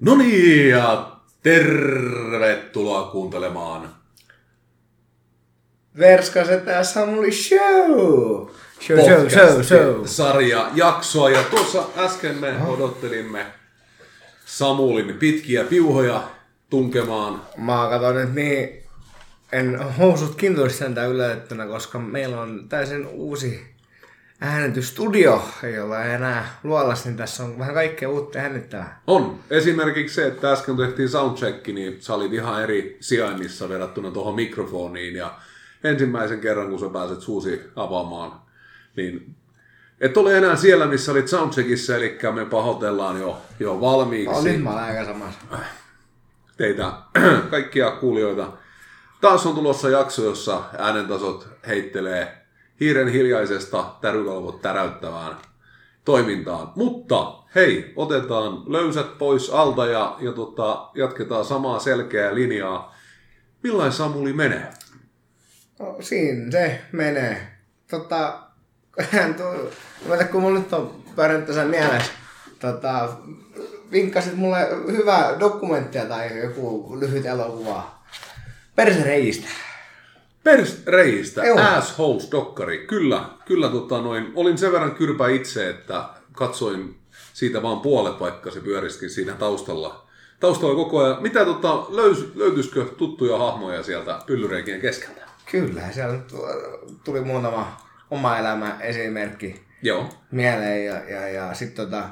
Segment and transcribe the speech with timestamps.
[0.00, 3.94] No niin, ja tervetuloa kuuntelemaan.
[5.98, 8.48] Verskaset ja Samuli Show!
[8.80, 10.06] Show, show, show, show.
[10.06, 13.46] sarja jaksoa ja tuossa äsken me odottelimme
[14.46, 16.28] Samulin pitkiä piuhoja
[16.70, 17.42] tunkemaan.
[17.56, 18.82] Mä katson nyt niin,
[19.52, 23.73] en housut kintuisi sentään yllätettynä, koska meillä on täysin uusi
[24.44, 29.00] äänitysstudio, ei ole enää luolas, niin tässä on vähän kaikkea uutta äänittävää.
[29.06, 29.38] On.
[29.50, 35.16] Esimerkiksi se, että äsken tehtiin soundcheck, niin sä olit ihan eri sijainnissa verrattuna tuohon mikrofoniin
[35.16, 35.34] ja
[35.84, 38.32] ensimmäisen kerran, kun sä pääset suusi avaamaan,
[38.96, 39.34] niin
[40.00, 44.70] et ole enää siellä, missä olit soundcheckissa, eli me pahoitellaan jo, jo valmiiksi nyt mä
[44.70, 45.38] aika samassa.
[46.56, 46.92] teitä
[47.50, 48.52] kaikkia kuulijoita.
[49.20, 52.43] Taas on tulossa jakso, jossa äänentasot heittelee
[52.80, 55.36] hiiren hiljaisesta tärykalvot täräyttävään
[56.04, 56.72] toimintaan.
[56.76, 62.96] Mutta hei, otetaan löysät pois alta ja, ja tota, jatketaan samaa selkeää linjaa.
[63.62, 64.70] Millainen Samuli menee?
[65.78, 67.46] No, siinä se menee.
[67.90, 68.38] Tota,
[70.08, 72.12] mä kun mulla nyt on pyörinyt tässä mielessä,
[72.58, 73.08] tota,
[73.92, 77.98] vinkkasit mulle hyvää dokumenttia tai joku lyhyt elokuva
[78.76, 79.48] persereijistä.
[80.44, 81.58] Persreistä, Joo.
[81.58, 82.78] Assholes-dokkari.
[82.86, 84.32] Kyllä, kyllä tota noin.
[84.34, 86.96] Olin sen verran kyrpä itse, että katsoin
[87.32, 90.06] siitä vaan puolet, vaikka se pyöriskin siinä taustalla.
[90.40, 91.22] Taustalla koko ajan.
[91.22, 95.20] Mitä tota, löys, löytyisikö tuttuja hahmoja sieltä pyllyreikien keskeltä?
[95.50, 96.34] Kyllä, siellä nyt
[97.04, 97.76] tuli muutama
[98.10, 100.08] oma elämä esimerkki Joo.
[100.30, 102.08] mieleen ja, ja, ja sitten tota,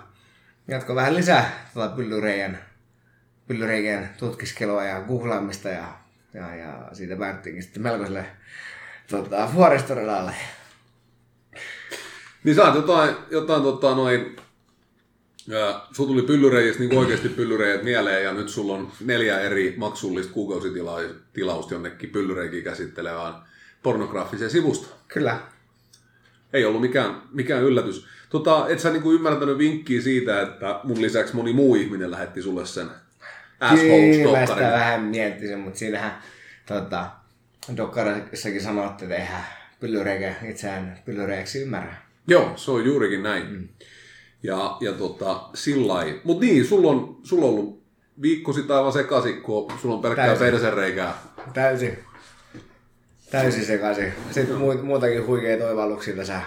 [0.69, 2.58] jatko vähän lisää tota pyllyreijän,
[3.46, 6.02] pyllyreijän tutkiskelua ja googlaamista ja,
[6.34, 8.27] ja, ja siitä päättiinkin sitten melkoiselle
[9.11, 10.34] tota, vuoristoradalle.
[12.44, 14.36] Niin sä oot jotain, jotain tota noin,
[15.92, 21.74] sulla tuli pyllyreijistä niin oikeasti pyllyreijät mieleen ja nyt sulla on neljä eri maksullista kuukausitilausta
[21.74, 23.34] jonnekin pyllyreikiä käsittelevään
[23.83, 24.96] pornograafiseen sivustoon.
[25.08, 25.40] Kyllä.
[26.52, 28.06] Ei ollut mikään, mikään yllätys.
[28.30, 32.67] Tota, et sä niinku ymmärtänyt vinkkiä siitä, että mun lisäksi moni muu ihminen lähetti sulle
[32.67, 32.90] sen
[33.58, 36.23] Kyllä mä sitä vähän miettisin, mutta siinähän
[36.67, 37.11] tota,
[37.77, 39.45] dokkarissakin sanottiin, että eihän
[39.80, 41.95] pyllyreikä itseään pyllyreijäksi ymmärrä.
[42.27, 43.46] Joo, se on juurikin näin.
[43.51, 43.68] Mm.
[44.42, 47.83] Ja, ja tota, sillä Mutta niin, sulla on, sulla on ollut
[48.23, 50.46] viikko sitten aivan sekaisin, kun sulla on pelkkää Täysin.
[50.46, 51.14] persereikää.
[51.55, 51.98] Täysin.
[53.30, 54.12] Täysin sekaisin.
[54.30, 56.41] Sitten mu- muutakin huikeita oivalluksia tässä.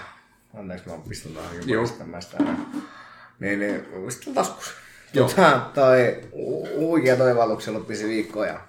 [0.54, 1.82] Anteeksi, mä pistän tuohon Joo.
[1.82, 2.38] pistämästä.
[3.40, 4.74] Niin, niin, pistän taskus.
[5.14, 5.30] Joo.
[5.30, 8.60] Tota, toi hu- huikeat oivalluksia loppisi viikkoa ja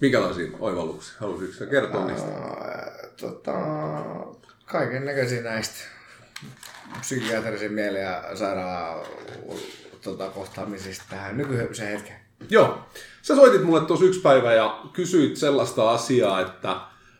[0.00, 1.14] Minkälaisia oivalluksia?
[1.20, 2.28] Haluaisitko sä kertoa niistä?
[2.28, 3.52] ää, tota,
[4.66, 5.84] kaiken näköisiä näistä
[7.00, 9.06] psykiatrisen mielen ja sairaalan
[10.02, 12.20] tota, kohtaamisista tähän nykyiseen hetkeen.
[12.50, 12.78] Joo.
[13.22, 16.76] Sä soitit mulle tuossa yksi päivä ja kysyit sellaista asiaa, että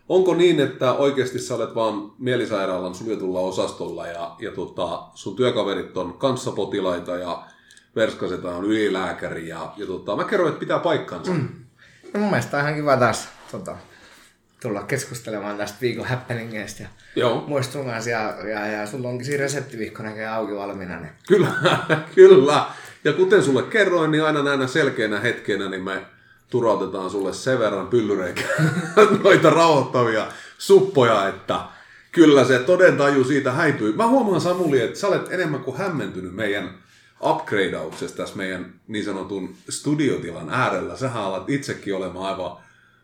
[0.09, 5.97] onko niin, että oikeasti sä olet vaan mielisairaalan suljetulla osastolla ja, ja tota, sun työkaverit
[5.97, 7.45] on kanssapotilaita ja
[7.97, 11.33] Verskaseta on ylilääkäri ja, ja tota, mä kerroin, että pitää paikkansa.
[11.33, 11.49] Mm.
[12.15, 13.77] No, mun mielestä on ihan kiva taas tota,
[14.63, 18.11] tulla keskustelemaan tästä viikon happeningeista ja Joo, muista sun kanssa.
[18.11, 21.01] Ja, ja, ja sulla onkin siinä reseptivihko näkee auki valmiina.
[21.01, 21.13] Niin.
[21.29, 21.49] kyllä,
[22.15, 22.65] kyllä.
[23.05, 26.03] Ja kuten sulle kerroin, niin aina näinä selkeänä hetkenä niin me
[26.51, 28.43] turautetaan sulle sen verran pyllyreikä
[29.25, 30.27] noita rauhoittavia
[30.59, 31.61] suppoja, että
[32.13, 33.93] kyllä se todentaju siitä häipyy.
[33.93, 36.71] Mä huomaan Samuli, että sä olet enemmän kuin hämmentynyt meidän
[37.23, 40.97] upgradeauksesta tässä meidän niin sanotun studiotilan äärellä.
[40.97, 42.57] Sähän alat itsekin olemaan aivan,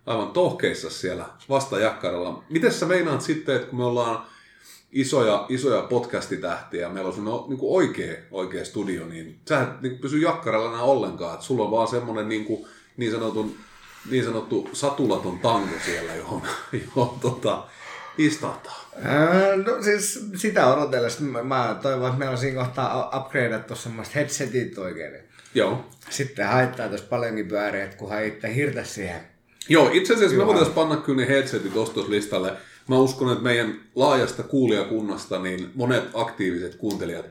[0.07, 2.45] aivan tohkeissa siellä vastajakkaralla.
[2.51, 4.27] Miten sä meinaat sitten, että kun me ollaan
[4.93, 10.19] isoja, isoja podcastitähtiä, meillä on semmoinen niin oikea, oikea studio, niin sä et niin pysy
[10.19, 11.35] jakkaralla enää ollenkaan.
[11.35, 13.57] Että sulla on vaan semmoinen niin, kuin, niin, sanotun,
[14.11, 16.43] niin sanottu satulaton tango siellä, johon,
[16.97, 17.65] johon tota,
[18.19, 18.82] istahtaa.
[19.03, 24.13] Ää, no siis sitä odotellessa mä, mä toivon, että meillä on siinä kohtaa upgradeattu semmoista
[24.15, 25.15] headsetit oikein.
[25.55, 25.91] Joo.
[26.11, 29.21] Sitten haittaa tuossa paljonkin pyöriä, että kunhan itse hirtä siihen.
[29.69, 32.53] Joo, itse asiassa me voitaisiin panna kyllä ne headsetit ostoslistalle.
[32.89, 37.27] Mä uskon, että meidän laajasta kuulijakunnasta niin monet aktiiviset kuuntelijat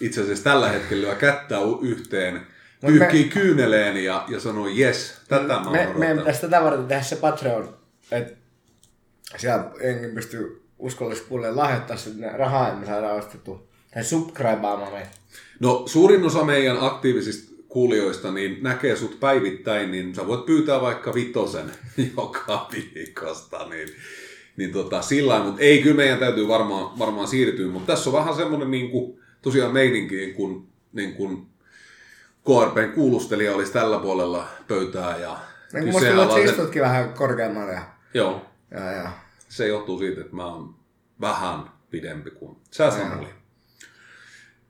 [0.00, 2.46] itse asiassa tällä hetkellä lyö kättä yhteen,
[2.86, 3.30] pyyhkii me...
[3.30, 6.18] kyyneleen ja, ja sanoo yes, tätä mä oon Me, odottanut.
[6.18, 7.76] pitäisi tätä varten tehdä se Patreon,
[8.10, 8.32] että
[9.36, 15.10] siellä jengi pystyy uskollisesti kuulemaan lahjoittaa sinne rahaa, että me saadaan ostettu tai subscribeaamaan meitä.
[15.60, 21.14] No suurin osa meidän aktiivisista kuulijoista niin näkee sut päivittäin, niin sä voit pyytää vaikka
[21.14, 21.70] vitosen
[22.16, 23.88] joka viikosta, niin,
[24.56, 28.34] niin tota, sillä mutta ei, kyllä meidän täytyy varmaan, varmaan siirtyä, mutta tässä on vähän
[28.34, 31.46] semmoinen niin kuin, tosiaan meininki, kun, niin kuin,
[32.44, 35.38] KRPn kuulustelija olisi tällä puolella pöytää ja
[35.72, 37.72] Niin kuin musta että sä istutkin vähän korkeammalle.
[37.72, 37.82] Ja,
[38.14, 39.10] Joo, ja, ja.
[39.56, 40.74] Se johtuu siitä, että mä oon
[41.20, 43.28] vähän pidempi kuin sä Samuli.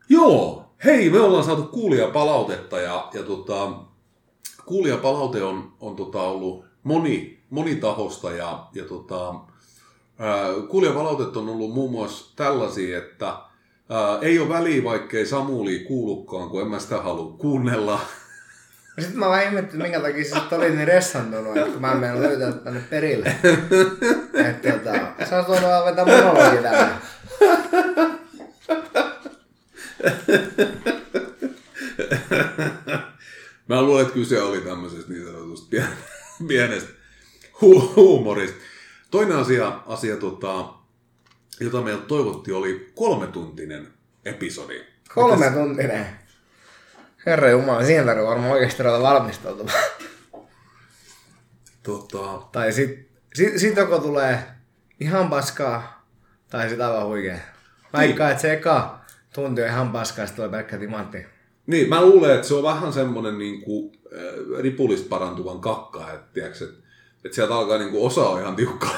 [0.09, 3.73] Joo, hei, me ollaan saatu kuulijapalautetta ja, ja tota,
[4.67, 9.35] kuulijapalaute on, on tota ollut moni, monitahosta ja, ja tota,
[10.19, 13.27] ää, kuulijapalautet on ollut muun muassa tällaisia, että
[13.89, 18.01] ää, ei ole väliä, vaikkei Samuli kuulukaan, kun en mä sitä halua kuunnella.
[18.99, 22.53] Sitten mä vaan ihmettelin, minkä takia sä olit niin ressantunut, että mä en mennä löytää
[22.53, 23.37] tänne perille.
[24.35, 27.01] Että tota, sä oot voinut vaan vetää monologi täällä.
[33.69, 36.91] Mä luulen, että kyse oli tämmöisestä niin sanotusta pien- pienestä
[37.63, 38.57] hu- huumorista.
[39.11, 40.69] Toinen asia, asia tota,
[41.61, 43.89] jota meiltä toivottiin, oli kolmetuntinen
[44.25, 44.85] episodi.
[45.15, 46.07] Kolme tuntinen.
[47.27, 49.79] Herra Jumala, siihen tarvii varmaan oikeasti ruveta valmistautumaan.
[51.83, 54.39] Tota, Tai sit, sit, sit joko tulee
[55.01, 56.07] ihan paskaa,
[56.51, 57.39] tai sit aivan huikea.
[57.93, 58.99] Vaikka, että se eka
[59.35, 61.27] tunti on ihan paskaa, sit tulee pelkkä timantti.
[61.67, 66.27] niin, mä luulen, että se on vähän semmoinen niin kuin, äh, ripulista parantuvan kakka, että,
[66.35, 66.77] tiiäks, että,
[67.25, 68.97] että sieltä alkaa niin kuin, osa on ihan tiukkaa,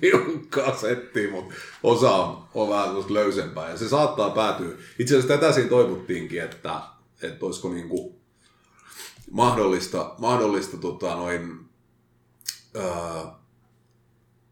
[0.00, 3.70] tiukkaa settiä, mutta osa on, on vähän löysempää.
[3.70, 4.70] Ja se saattaa päätyä.
[4.98, 6.80] Itse asiassa tätä siinä toivottiinkin, että,
[7.22, 8.14] että olisiko niin kuin
[9.30, 11.60] mahdollista, mahdollista tota, noin,
[12.78, 13.34] ää,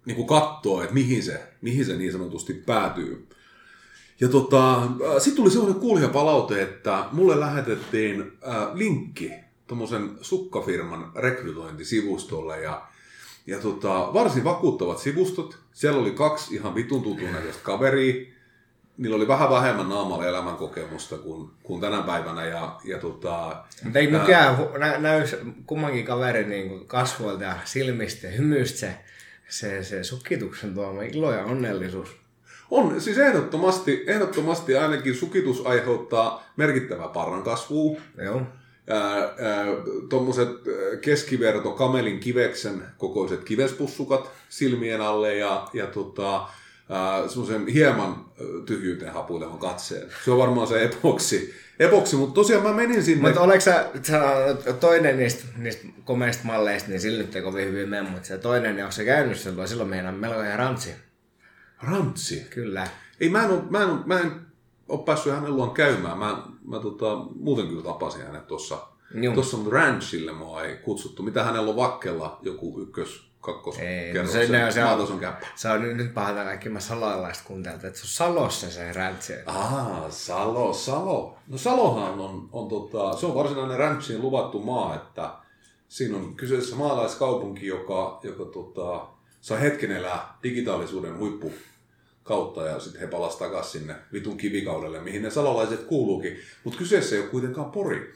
[0.04, 3.28] niin kuin katsoa, että mihin se, mihin se niin sanotusti päätyy.
[4.20, 4.82] Ja tota,
[5.18, 9.32] sitten tuli sellainen kuulijapalaute, että mulle lähetettiin ää, linkki
[9.66, 12.88] tuommoisen sukkafirman rekrytointisivustolle ja,
[13.48, 15.58] ja tota, varsin vakuuttavat sivustot.
[15.72, 18.26] Siellä oli kaksi ihan vitun tutun näköistä kaveria.
[18.96, 22.46] Niillä oli vähän vähemmän naamalla elämänkokemusta kuin, kuin tänä päivänä.
[22.46, 24.06] Ja, ja tota, Mutta ei
[24.56, 25.24] hu- nä, näy
[25.66, 28.92] kummankin kaverin niin kasvoilta ja silmistä ja hymyistä se,
[29.48, 32.16] se, se sukituksen tuoma ilo ja onnellisuus.
[32.70, 38.00] On, siis ehdottomasti, ehdottomasti ainakin sukitus aiheuttaa merkittävää parran kasvua.
[38.24, 38.42] Joo.
[40.08, 40.48] Tuommoiset
[41.00, 46.48] keskiverto kamelin kiveksen kokoiset kivespussukat silmien alle ja, ja tota,
[47.28, 48.24] semmoisen hieman
[48.66, 50.08] tyhjyyteen hapuilevan katseen.
[50.24, 51.54] Se on varmaan se epoksi.
[51.78, 53.22] epoksi mutta tosiaan mä menin sinne.
[53.22, 54.22] Mutta oletko sä, sä
[54.80, 58.74] toinen niistä, niistä komeista malleista, niin sillä nyt ei kovin hyvin mene, mutta se toinen,
[58.74, 60.90] niin onko se käynyt silloin, silloin meidän melko ihan rantsi.
[61.82, 62.46] Rantsi.
[62.50, 62.86] Kyllä.
[63.20, 64.32] Ei, mä en, oo, mä en, mä en
[64.88, 66.18] ole päässyt hänen luon käymään.
[66.18, 68.78] Mä, mä tota, muuten kyllä tapasin hänet tuossa.
[69.34, 71.22] Tuossa on ranchille mua ei kutsuttu.
[71.22, 72.38] Mitä hänellä on vakkella?
[72.42, 75.46] Joku ykkös, kakkos, Ei, no kerroksen, se, ne, se, on, käppä.
[75.54, 77.44] se on nyt, nyt pahata kaikki mä salolaista
[77.74, 79.32] että se on Salossa se rantsi.
[79.46, 81.38] Ah, Salo, Salo.
[81.48, 85.30] No Salohan on, on tota, se on varsinainen ranchiin luvattu maa, että
[85.88, 89.06] siinä on kyseessä maalaiskaupunki, joka, joka tota,
[89.40, 91.52] saa hetken elää digitaalisuuden huippu
[92.28, 96.36] kautta ja sitten he palas takaisin sinne vitun kivikaudelle, mihin ne salolaiset kuuluukin.
[96.64, 98.12] Mutta kyseessä ei ole kuitenkaan Pori.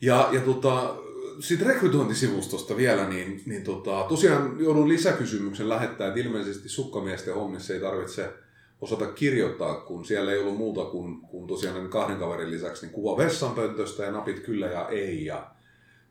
[0.00, 0.96] Ja, ja tota,
[1.40, 7.80] sitten rekrytointisivustosta vielä, niin, niin tota, tosiaan joudun lisäkysymyksen lähettää, että ilmeisesti sukkamiesten hommissa ei
[7.80, 8.32] tarvitse
[8.80, 13.24] osata kirjoittaa, kun siellä ei ollut muuta kuin, kuin tosiaan kahden kaverin lisäksi niin kuva
[13.24, 15.24] vessanpöntöstä ja napit kyllä ja ei.
[15.24, 15.50] Ja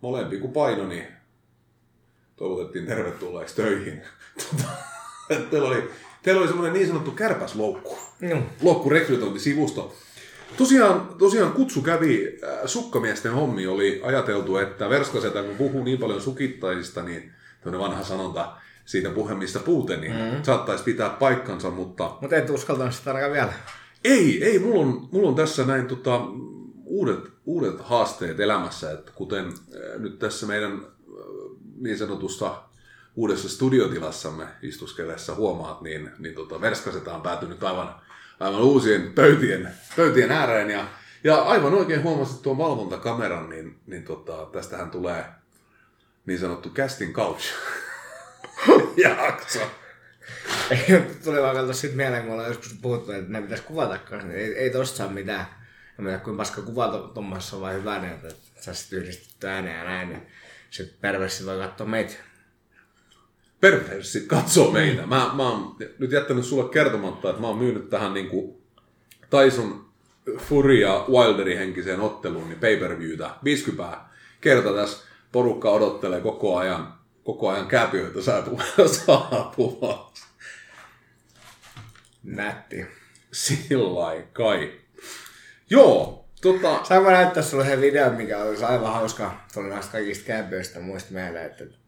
[0.01, 1.07] molempi kun paino, niin
[2.36, 4.01] toivotettiin tervetulleeksi töihin.
[4.50, 4.69] Tota,
[5.51, 5.89] teillä oli,
[6.24, 8.39] teillä oli semmoinen niin sanottu kärpäsloukku Joo.
[8.62, 9.96] loukku rekrytointisivusto.
[10.58, 16.22] Tosiaan, tosiaan kutsu kävi äh, sukkamiesten hommi, oli ajateltu, että Verskasetä kun puhuu niin paljon
[16.22, 18.53] sukittaisista, niin tämmöinen vanha sanonta
[18.86, 20.44] siitä puhemista puute, niin mm.
[20.44, 23.53] saattaisi pitää paikkansa, mutta Mutta et uskaltanut sitä ainakaan vielä.
[24.03, 26.22] ei, ei, mulla on, mulla on tässä näin tota,
[26.86, 30.80] uudet, uudet haasteet elämässä, että kuten äh, nyt tässä meidän äh,
[31.80, 32.63] niin sanotusta
[33.15, 37.96] uudessa studiotilassamme istuskellessa huomaat, niin, niin tota, Verskaseta on päätynyt aivan,
[38.39, 40.88] aivan uusien pöytien, pöytien ääreen ja,
[41.24, 45.25] ja aivan oikein huomasit tuon valvontakameran, niin, niin tota, tästähän tulee
[46.25, 47.43] niin sanottu casting couch
[49.03, 49.60] jakso.
[51.24, 54.58] Tuli vaan katsoa sit mieleen, kun ollaan joskus puhuttu, että ne pitäisi kuvata niin ei,
[54.58, 55.46] ei tosta saa mitään.
[56.00, 58.29] En tiedä, kuinka paska kuva tuommoissa on vai hyvä, niin että
[58.60, 60.27] saa sit yhdistetty ääneen ja näin, niin
[60.70, 62.13] sit perversi voi katsoa meitä.
[63.63, 65.05] Perverssit katsoo meitä.
[65.05, 68.58] Mä, mä oon nyt jättänyt sulle kertomatta, että mä oon myynyt tähän niin kuin
[69.29, 69.86] Tyson
[70.38, 73.98] Fury ja Wilderin henkiseen otteluun niin pay-per-viewtä 50
[74.41, 76.93] kerta tässä porukka odottelee koko ajan,
[77.24, 80.12] koko ajan kääpiöitä saapu- saapumaan.
[82.24, 82.86] Nätti.
[83.32, 84.72] Sillä kai.
[85.70, 89.46] Joo, Tota, Saanko mä näyttää sulle yhden videon, mikä olisi aivan hauska.
[89.53, 91.82] Tuli näistä kaikista kämpöistä muista mieleen, että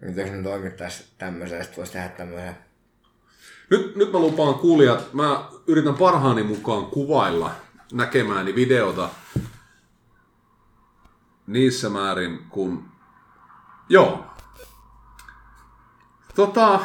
[0.00, 2.56] nyt jos ne toimittaisi tämmöisen, sitten voisi tehdä tämmöisen.
[3.70, 7.50] nyt, nyt mä lupaan kuulijat, mä yritän parhaani mukaan kuvailla
[7.92, 9.08] näkemääni videota
[11.46, 12.84] niissä määrin, kun...
[13.88, 14.24] Joo.
[16.34, 16.80] Tota,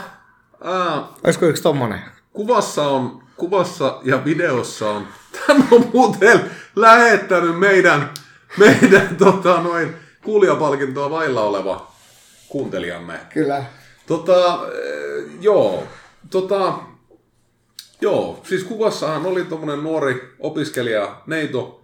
[0.64, 2.02] ää, Olisiko yksi tommonen?
[2.34, 5.08] kuvassa on, kuvassa ja videossa on,
[5.48, 8.10] tämä on muuten lähettänyt meidän,
[8.58, 11.91] meidän tota, noin, kuulijapalkintoa vailla oleva
[12.52, 13.20] kuuntelijamme.
[13.34, 13.64] Kyllä.
[14.08, 15.84] Tota, eh, joo,
[16.30, 16.80] tota,
[18.02, 21.84] joo, siis kuvassahan oli tuommoinen nuori opiskelija Neito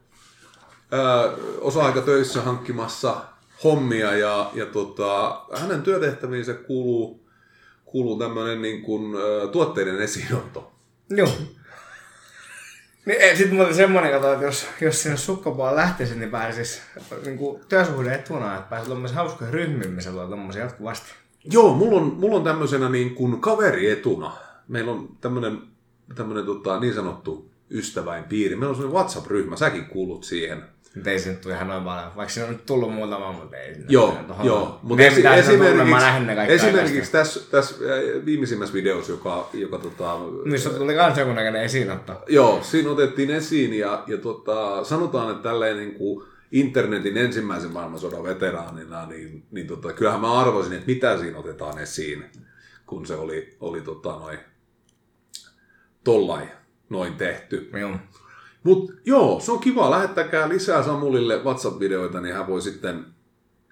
[0.91, 1.24] ää,
[1.62, 3.15] osa-aikatöissä hankkimassa
[3.63, 7.27] hommia ja, ja tota, hänen työtehtäviinsä kuuluu,
[7.86, 10.71] kuuluu tämmöinen niin kuin, ää, tuotteiden esiinotto.
[11.09, 11.29] Joo.
[13.07, 16.81] Niin, sitten muuten semmonen, kato, että jos, jos sinne sukkapuolella lähtisi, niin pääsis
[17.25, 21.11] niin työsuhde etuna, että pääsis tuommoisen hauskoihin ryhmiin, missä tulee tommosia jatkuvasti.
[21.51, 24.35] Joo, mulla on, mulla on tämmöisenä niin kuin kaverietuna.
[24.67, 25.61] Meillä on tämmöinen,
[26.15, 28.55] tämmöinen tota, niin sanottu ystäväinpiiri.
[28.55, 30.63] Meillä on semmoinen WhatsApp-ryhmä, säkin kuulut siihen.
[30.97, 32.11] Mutta ei se nyt tule ihan noin paljon.
[32.15, 33.73] Vaikka siinä on nyt tullut muutama, mutta ei.
[33.73, 34.79] sinne Joo, joo.
[34.83, 40.95] Mutta esi- esimerkiksi, mä esimerkiksi tässä, tässä äh, viimeisimmässä videossa, joka, joka tota, Missä tuli
[40.95, 42.23] kans joku näköinen esiinotto.
[42.27, 48.23] joo, siinä otettiin esiin ja, ja tota, sanotaan, että tälleen niin kuin internetin ensimmäisen maailmansodan
[48.23, 52.25] veteraanina, niin, niin tota, kyllähän mä arvoisin, että mitä siinä otetaan esiin,
[52.85, 54.39] kun se oli, oli tota, noin,
[56.03, 56.47] tollai
[56.89, 57.69] noin tehty.
[57.79, 57.91] Joo.
[58.63, 59.91] Mutta joo, se on kiva.
[59.91, 63.05] Lähettäkää lisää Samulille WhatsApp-videoita, niin hän voi sitten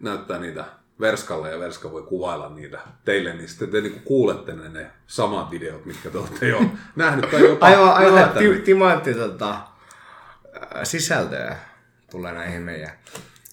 [0.02, 0.66] näyttää niitä
[1.00, 5.52] Verskalle ja Verska voi kuvailla niitä teille, niin sitten te niinku kuulette ne, ne samat
[5.52, 6.62] videot, mitkä te olette jo
[6.96, 9.58] nähnyt tai jopa Aivan, aivan ti- timantti tota,
[10.76, 11.56] ää, sisältöä
[12.12, 12.92] tulee näihin meidän.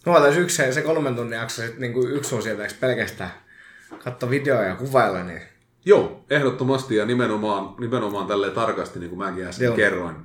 [0.06, 3.30] No otais yksi se, se kolmen tunnin jakso, sit niinku yksi osio teeks pelkästään
[4.04, 5.42] katso videoja ja kuvailla, niin
[5.84, 9.76] Joo, ehdottomasti ja nimenomaan, nimenomaan tälleen tarkasti, niin kuin mäkin äsken Joo.
[9.76, 10.16] kerroin,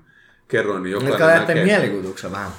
[0.48, 1.66] kerroin, niin jokainen lähtee näkee.
[1.66, 2.52] mielikuvituksen vähän.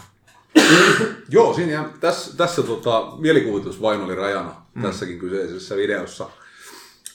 [1.28, 4.82] Joo, siinä jää, tässä, tässä tota, mielikuvitus vain oli rajana mm.
[4.82, 6.30] tässäkin kyseisessä videossa.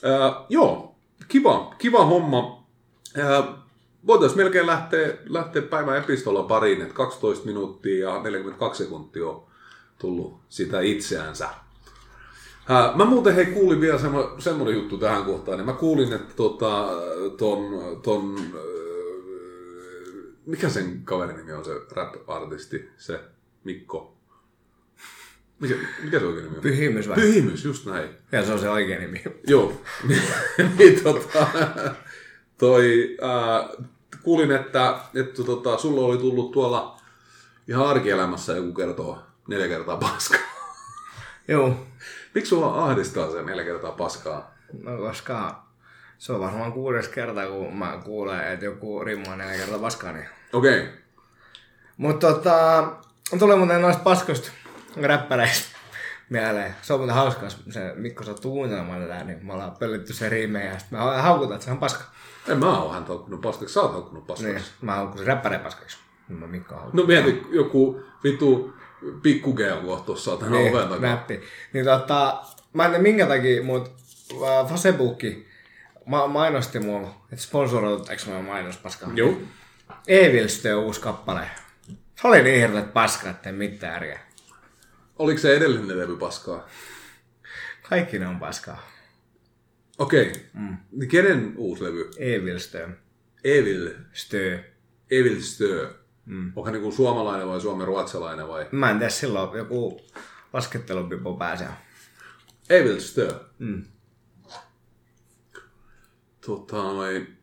[0.03, 0.95] Ää, joo,
[1.27, 2.63] kiva, kiva homma.
[3.17, 3.43] Ää,
[4.07, 9.43] voitaisiin melkein lähteä, lähteä päivän epistolla pariin, että 12 minuuttia ja 42 sekuntia on
[9.99, 11.49] tullut sitä itseänsä.
[12.69, 16.33] Ää, mä muuten hei kuulin vielä semmo, semmoinen juttu tähän kohtaan, niin mä kuulin, että
[16.35, 16.87] tota,
[17.37, 17.63] ton,
[18.03, 18.82] ton öö,
[20.45, 23.19] mikä sen kaverin nimi on se rap-artisti, se
[23.63, 24.17] Mikko?
[25.59, 26.61] Mikä, mikä se oikein nimi on?
[26.61, 27.15] Pyhimys vai?
[27.15, 28.09] Pyhimys, just näin.
[28.31, 29.23] Ja se on se oikea nimi.
[29.47, 29.81] Joo.
[30.77, 31.47] niin tota,
[32.57, 33.69] toi, ää,
[34.23, 37.01] kuulin, että, että tota, sulla oli tullut tuolla
[37.67, 40.39] ihan arkielämässä joku kertoo neljä kertaa paskaa.
[41.47, 41.87] Joo.
[42.35, 44.55] Miksi sua ahdistaa se neljä kertaa paskaa?
[44.83, 45.62] No koska
[46.17, 50.11] se on varmaan kuudes kerta, kun mä kuulen, että joku rimmaa neljä kertaa paskaa.
[50.11, 50.25] Niin.
[50.53, 50.79] Okei.
[50.79, 50.93] Okay.
[51.97, 52.87] Mutta tota,
[53.39, 54.51] tulee muuten noista paskoista
[55.01, 55.77] räppäreistä
[56.29, 56.75] mieleen.
[56.81, 60.67] Se on muuten hauskaa, se Mikko saa kuuntelemaan tätä, niin me ollaan pöllitty se riimeen
[60.67, 62.03] ja sitten me haukutaan, että se on paska.
[62.47, 64.53] En mä oo häntä haukkunut paskaksi, sä oot haukkunut paskaksi.
[64.53, 65.97] Niin, mä haukun se räppäreen paskaksi.
[66.27, 66.91] Mä Mikko haukun.
[66.93, 68.73] No mieti, joku vitu
[69.21, 71.09] pikku G on tuossa tähän niin, oven takaa.
[71.09, 71.41] näppi.
[71.73, 72.43] Niin tota,
[72.73, 73.89] mä en tiedä minkä takia, mutta
[74.33, 75.47] äh, Facebookki
[76.05, 79.09] ma- mainosti mulla, että sponsoroitetaanko mä mainos paskaa.
[79.15, 79.37] Joo.
[80.07, 81.47] Evilstö uusi kappale.
[82.21, 84.19] Se oli niin hirveet paska, että ei mitään järkeä.
[85.19, 86.67] Oliko se edellinen levy paskaa?
[87.89, 88.89] Kaikki ne on paskaa.
[89.97, 90.27] Okei.
[90.27, 90.41] Okay.
[90.53, 90.77] Mm.
[90.91, 92.09] Niin kenen uusi levy?
[92.17, 92.89] Evilstö.
[93.43, 93.89] Evil.
[94.13, 94.59] Stö.
[95.11, 95.93] Evil Stö.
[96.25, 96.47] Mm.
[96.47, 98.67] Onko hän niin suomalainen vai suomen ruotsalainen vai?
[98.71, 100.01] Mä en tiedä, silloin joku
[100.53, 101.67] laskettelupipo pääsee.
[102.69, 103.39] Evil Stö.
[103.59, 103.83] Mm.
[106.45, 107.37] Tota noin...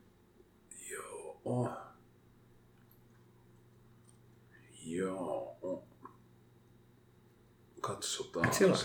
[0.90, 1.70] Joo.
[4.84, 5.84] Joo.
[7.80, 8.54] Katsotaan.
[8.54, 8.80] Silloin.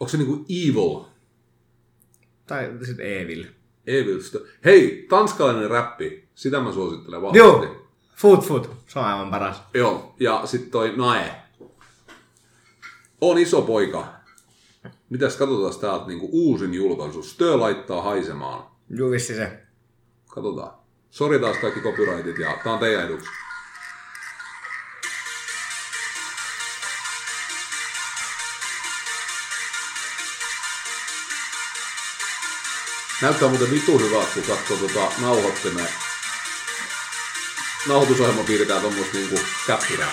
[0.00, 1.04] Onko se niinku evil?
[2.46, 3.44] Tai sitten Evil.
[3.86, 4.46] Evil Stö.
[4.64, 6.28] Hei, tanskalainen räppi.
[6.34, 7.38] Sitä mä suosittelen vahvasti.
[7.38, 7.86] Joo.
[8.16, 8.64] Food food.
[8.86, 9.62] Se on aivan paras.
[9.74, 11.42] Joo, ja sitten toi Nae.
[13.20, 14.19] On iso poika.
[15.10, 17.22] Mitäs katsotaan täältä niinku uusin julkaisu.
[17.22, 18.70] Stö laittaa haisemaan.
[18.90, 19.62] Juu, vissi se.
[20.28, 20.72] Katsotaan.
[21.10, 23.26] Sori taas kaikki copyrightit ja tää on teidän eduksi.
[33.22, 35.92] Näyttää muuten vitu hyvältä, kun katsoo tota nauhoittimeen.
[37.88, 40.12] nauhoitusohjelma piirretään tuommoista niinku käppyrää.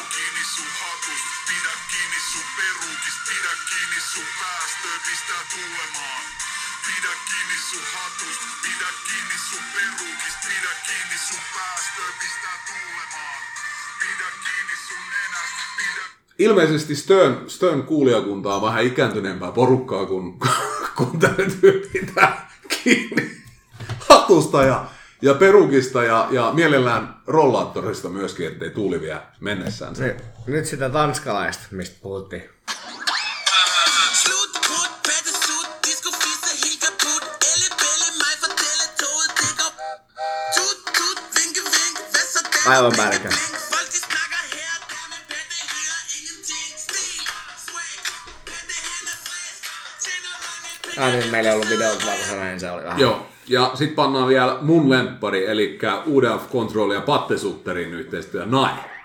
[16.40, 20.40] Ilmeisesti Stern, Stern kuulijakunta on vähän ikääntyneempää porukkaa, kun,
[20.98, 22.52] kun täytyy pitää
[22.84, 23.32] kiinni
[24.10, 24.86] hatusta ja,
[25.22, 29.96] ja perukista ja, ja mielellään rollaattorista myöskin, ettei tuuli vie mennessään.
[30.00, 30.18] Nyt,
[30.48, 32.44] nyt sitä tanskalaista, mistä puhuttiin.
[34.14, 34.98] Slut, put,
[50.98, 53.00] Ah niin, meillä ei ollut videot valkoisena, niin se oli vähän.
[53.00, 58.52] Joo, ja sitten pannaan vielä mun lemppari, eli UDF Control ja Patte Sutterin yhteistyö har
[58.52, 58.98] dansehænger.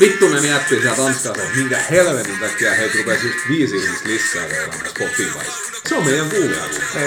[0.00, 4.88] Vittunen jätti sieltä Tanskaa, että minkä helvetin takia heitä rupesi just viisi ihmistä lisää seuraamaan
[4.88, 5.72] Spotifyssa.
[5.88, 6.98] Se on meidän kuulijakunta.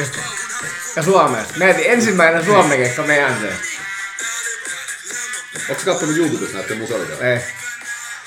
[0.95, 1.53] Ja Suomessa.
[1.57, 3.53] Mieti, ensimmäinen suomekekka meidän se.
[5.69, 7.25] Onko kattonut YouTubesta näiden musavideoita?
[7.25, 7.39] Ei.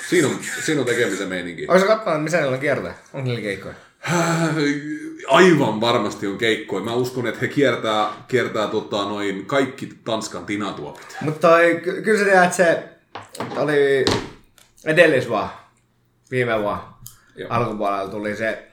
[0.09, 1.67] Siinä on, siinä on tekemisen meininki.
[1.69, 2.95] Oletko katsonut, missä niillä on kiertoja?
[3.13, 3.75] Onko niillä keikkoja?
[5.27, 6.85] Aivan varmasti on keikkoja.
[6.85, 11.17] Mä uskon, että he kiertää, kiertää tota, noin kaikki Tanskan tinatuopit.
[11.21, 12.83] Mutta ky- kyllä sä tiedät, että se
[13.57, 14.05] oli
[14.85, 15.51] edellis vaan,
[16.31, 16.95] viime vuonna
[17.37, 17.49] Joo.
[17.51, 18.67] alkupuolella tuli se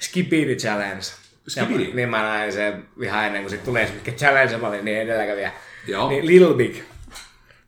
[0.00, 1.02] Skibidi Challenge.
[1.48, 1.88] Skibidi?
[1.88, 4.84] Ja, niin mä näin se ihan ennen kuin sit tulee se, mikä challenge mä olin,
[4.84, 5.52] niin edelläkävijä.
[5.86, 6.08] Joo.
[6.08, 6.76] Niin Lil Big.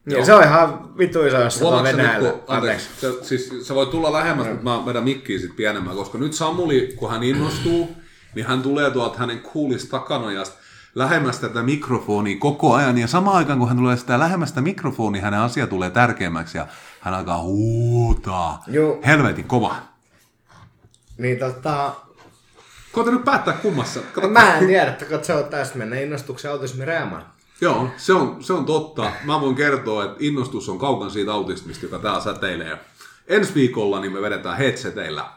[0.07, 0.25] Joo.
[0.25, 2.31] se on ihan vittu iso, jos se on nyt, Venäjällä.
[2.31, 3.21] kun, anteeksi, Anteeksi.
[3.23, 6.93] sä, siis sä voit tulla lähemmäs, mutta mä vedän mikkiä sit pienemmän, koska nyt Samuli,
[6.97, 7.97] kun hän innostuu,
[8.35, 10.57] niin hän tulee tuolta hänen kuulista takanojasta
[10.95, 15.41] lähemmäs tätä mikrofonia koko ajan, ja samaan aikaan kun hän tulee sitä lähemmästä mikrofonia, hänen
[15.41, 16.67] asia tulee tärkeämmäksi, ja
[17.01, 18.63] hän alkaa huutaa.
[18.67, 18.99] Joo.
[19.07, 19.77] Helvetin kova.
[21.19, 21.95] Niin tota,
[22.93, 24.01] Koita nyt päättää kummassa.
[24.13, 27.27] Kato, mä en tiedä, että se on tästä mennä innostuksen autismi reamaan.
[27.65, 29.13] Joo, se on, se on totta.
[29.25, 32.79] Mä voin kertoa, että innostus on kaukan siitä autismista, joka täällä säteilee.
[33.27, 35.31] Ensi viikolla niin me vedetään headseteillä.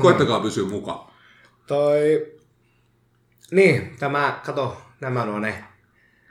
[0.00, 1.10] Koittakaa pysyä mukaan.
[1.66, 2.26] Toi,
[3.50, 5.64] niin, tämä, kato, nämä nuo ne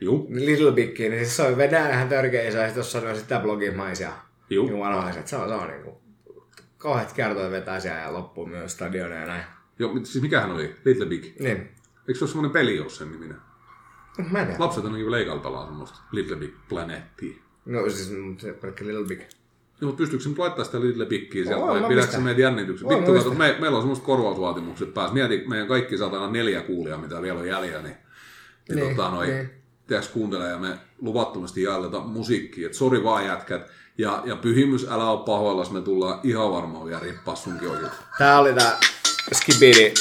[0.01, 3.39] Juu, Little Big, niin siis se on Venäjähän törkeä iso, ja sit tossa on sitä
[3.39, 4.11] blogimaisia
[4.49, 4.69] Juu.
[4.69, 5.27] jumalaiset.
[5.27, 6.01] Se on, se on niinku
[6.77, 9.43] kauheat kertoja vetää siellä ja loppuun myös stadioneja ja näin.
[9.79, 10.75] Joo, siis mikähän oli?
[10.85, 11.39] Little Big.
[11.39, 11.57] Niin.
[12.07, 13.48] Eikö se ole semmoinen peli, jos sen niminen?
[14.31, 14.59] Mä en tiedä.
[14.59, 17.35] Lapset on niin leikalla pelaa semmoista Little Big Planettia.
[17.65, 19.19] No siis mm, se pelkkä Little Big.
[19.81, 22.89] Joo, mutta pystyykö se nyt laittaa sitä Little Bigkiä sieltä vai pidätkö se meitä jännityksen?
[22.89, 25.13] Vittu, kato, me, meillä on semmoiset korvausvaatimukset päässä.
[25.13, 27.95] Mieti, meidän kaikki saatana neljä kuulijaa, mitä vielä on jäljellä, niin,
[28.69, 29.49] niin, Niin, tota, noi, niin.
[29.87, 32.67] tiedätkö, kuuntelee ja me luvattomasti jaelleta musiikkia.
[32.67, 33.71] Et sori vaan jätkät.
[33.97, 37.91] Ja, ja pyhimys, älä ole pahoillas, me tullaan ihan varmaan vielä rippaa sunkin oikein.
[38.17, 38.77] Tää oli tää
[39.33, 39.93] Skibidi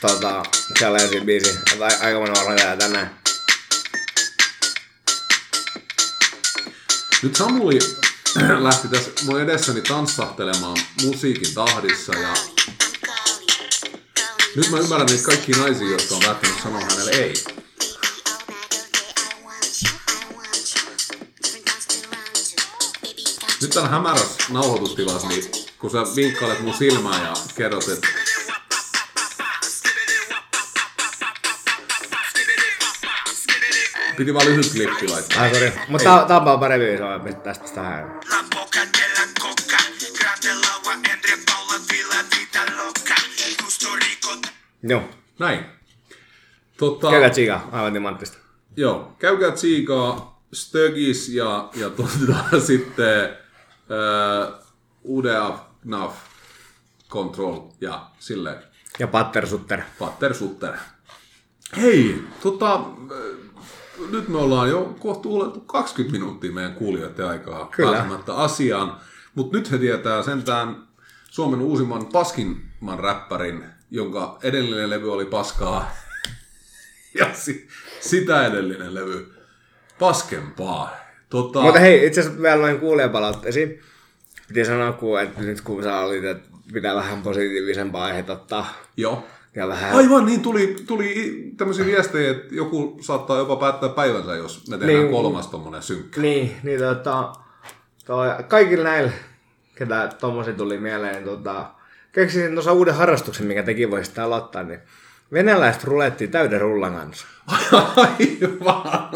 [0.00, 0.42] tota,
[0.78, 1.58] challenge biisi.
[1.80, 3.19] Ai- Aika monen varmaan tänään.
[7.22, 7.78] Nyt Samuli
[8.58, 12.34] lähti tässä mun edessäni tanssahtelemaan musiikin tahdissa ja
[14.56, 17.34] nyt mä ymmärrän niitä kaikki naisia, jotka on päättänyt sanoa hänelle ei.
[23.62, 28.08] Nyt täällä hämärässä nauhoitustilassa, niin kun sä vinkkailet mun silmään ja kerrot, että
[34.20, 35.42] piti vaan lyhyt klippi laittaa.
[35.42, 35.72] Ai sori.
[35.88, 36.86] Mutta tää, tää on vaan parempi,
[37.24, 38.20] pistää tästä tähän.
[44.82, 45.02] Joo.
[45.38, 45.64] Näin.
[46.76, 48.38] Tota, Käykää tsiikaa, aivan timanttista.
[48.76, 54.60] Joo, käykää tsiikaa Stögis ja, ja tota, sitten äh,
[55.04, 56.14] Udea Knaf
[57.08, 58.58] Control ja sille
[58.98, 59.82] Ja Patter Sutter.
[59.98, 60.74] Patter Sutter.
[61.76, 63.49] Hei, tota, äh,
[64.10, 67.92] nyt me ollaan jo kohta huulettu 20 minuuttia meidän kuulijoiden aikaa Kyllä.
[67.92, 68.96] pääsemättä asiaan.
[69.34, 70.76] Mutta nyt he tietää sentään
[71.30, 75.90] Suomen uusimman paskimman räppärin, jonka edellinen levy oli paskaa.
[77.18, 77.68] Ja si-
[78.00, 79.32] sitä edellinen levy
[79.98, 80.96] paskempaa.
[81.30, 83.80] Tota, Mutta hei, itse asiassa vielä noin kuulijapalautteisiin.
[84.48, 88.72] Piti sanoa, että nyt kun sä olit, että pitää vähän positiivisempaa aiheita ottaa.
[88.96, 89.26] Joo.
[89.56, 89.96] Ja vähän...
[89.96, 94.98] Aivan niin, tuli, tuli tämmöisiä viestejä, että joku saattaa jopa päättää päivänsä, jos me tehdään
[94.98, 95.12] Niin.
[95.12, 96.20] kolmas tommonen synkkä.
[96.20, 97.32] Niin, niin tota,
[98.04, 99.12] toi, kaikille näille,
[99.74, 101.66] ketä tommosia tuli mieleen, niin tota,
[102.12, 104.80] keksin tuossa uuden harrastuksen, mikä tekin voisitte aloittaa, niin
[105.32, 107.26] Venäläiset ruletti täyden rullan kanssa.
[107.96, 109.10] Aivan.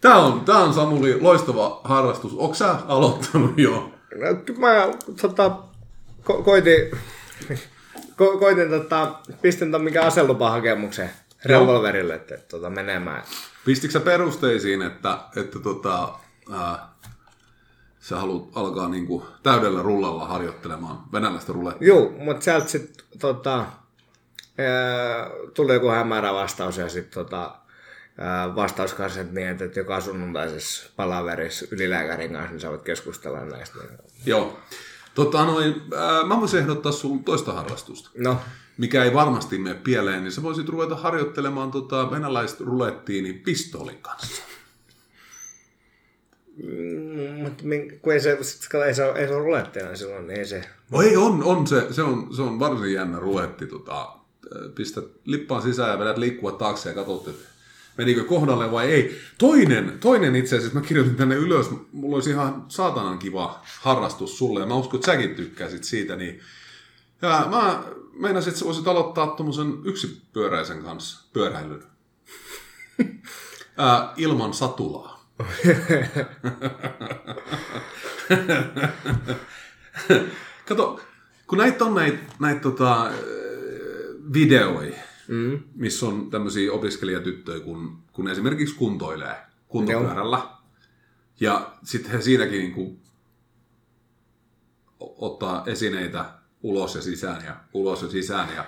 [0.00, 2.34] Tämä on, tämä on Samuli loistava harrastus.
[2.34, 3.92] Onko sä aloittanut jo?
[4.20, 4.88] No, mä
[5.22, 5.56] tota,
[6.30, 6.90] ko- koitin,
[8.10, 11.10] ko- koitin tota, pistin ton mikä aselupahakemuksen
[11.44, 13.22] revolverille, että, tota, menemään.
[13.64, 16.08] Pistitkö sä perusteisiin, että, että tota,
[16.52, 16.88] ää,
[18.00, 21.88] sä haluat alkaa niinku täydellä rullalla harjoittelemaan venäläistä rulettia?
[21.88, 23.56] Joo, mutta sieltä sitten tota,
[24.58, 27.54] ää, tuli joku hämärä vastaus ja sitten tota,
[28.18, 33.78] ää, vastaus kanssa että niin, että joka sunnuntaisessa palaverissa ylilääkärin kanssa niin saavat keskustella näistä.
[34.26, 34.58] Joo.
[35.14, 38.10] Tota, noin, ää, mä voisin ehdottaa sun toista harrastusta.
[38.18, 38.40] No,
[38.78, 43.98] mikä ei varmasti mene pieleen, niin sä voisit ruveta harjoittelemaan tota venäläistä rulettia niin pistoolin
[44.02, 44.42] kanssa.
[47.42, 47.64] mutta
[48.02, 48.38] kun ei se,
[48.86, 50.64] ei se, ei se ole rulettina silloin, niin ei se...
[50.90, 53.66] No ei, on, on se, se, on, se on varsin jännä ruletti.
[53.66, 54.12] Tota,
[54.74, 57.51] pistät lippaan sisään ja vedät liikkua taakse ja katsot, että
[57.98, 59.20] menikö kohdalle vai ei.
[59.38, 64.60] Toinen, toinen itse asiassa, mä kirjoitin tänne ylös, mulla olisi ihan saatanan kiva harrastus sulle,
[64.60, 66.40] ja mä uskon, että säkin tykkäsit siitä, niin
[67.22, 71.82] ja mä meinasin, että sä voisit aloittaa tuommoisen yksipyöräisen kanssa pyöräilyn.
[74.16, 75.32] Ilman satulaa.
[80.68, 81.00] Kato,
[81.46, 83.10] kun näitä on näitä, näitä tota,
[84.32, 84.96] videoja,
[85.32, 85.60] mm.
[85.74, 89.36] missä on tämmöisiä opiskelijatyttöjä, kun, kun esimerkiksi kuntoilee
[89.68, 90.42] kuntopyörällä.
[91.40, 93.00] Ja sitten he siinäkin niinku
[95.00, 96.24] o- ottaa esineitä
[96.62, 98.54] ulos ja sisään ja ulos ja sisään.
[98.56, 98.64] Ja,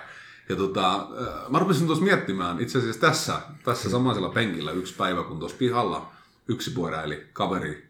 [0.49, 5.23] ja tota, äh, mä rupesin tuossa miettimään, itse asiassa tässä, tässä samaisella penkillä yksi päivä,
[5.23, 6.11] kun tuossa pihalla
[6.47, 7.84] yksi pyöräili kaveri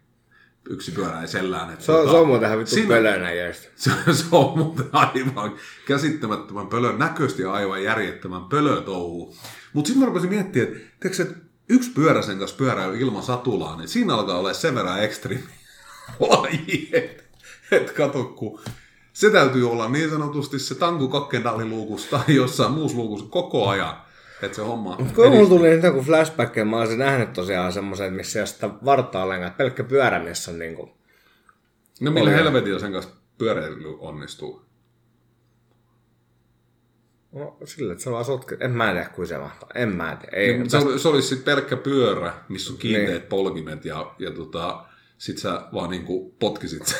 [0.70, 1.72] yksi pyöräili sellään.
[1.72, 3.68] Että Se on, tota, se on muuten vittu siinä- pölönä jäistä.
[3.76, 5.54] se, se on muuten aivan
[5.86, 9.36] käsittämättömän pölön näköisesti ja aivan järjettömän pölö touhu.
[9.72, 13.88] Mutta sitten mä rupesin miettimään, että, tiedätkö, että yksi pyöräsen kanssa pyöräily ilman satulaa, niin
[13.88, 14.98] siinä alkaa olla sen verran
[16.20, 17.22] laji, että
[17.70, 18.60] et kato, kun
[19.12, 23.96] se täytyy olla niin sanotusti se tanku kakkendalliluukussa tai jossain muussa luukussa koko ajan,
[24.42, 28.12] että se homma Kun mulla tuli nyt joku flashback, ja mä olisin nähnyt tosiaan semmoisen,
[28.12, 30.90] missä ei ole sitä vartaa ollenkaan, että pelkkä pyörä, missä on niinku...
[32.00, 34.66] No millä helvetillä sen kanssa pyöräily onnistuu?
[37.32, 38.56] No, sillä, että se vaan sotke...
[38.60, 39.68] En mä tiedä, kuin se mahtaa.
[39.74, 40.36] En mä tiedä.
[40.36, 43.22] Ei, Se, oli, se olisi sitten pelkkä pyörä, missä on kiinteät niin.
[43.22, 44.84] polkimet ja, ja tota,
[45.18, 46.98] sit sä vaan niinku potkisit sen.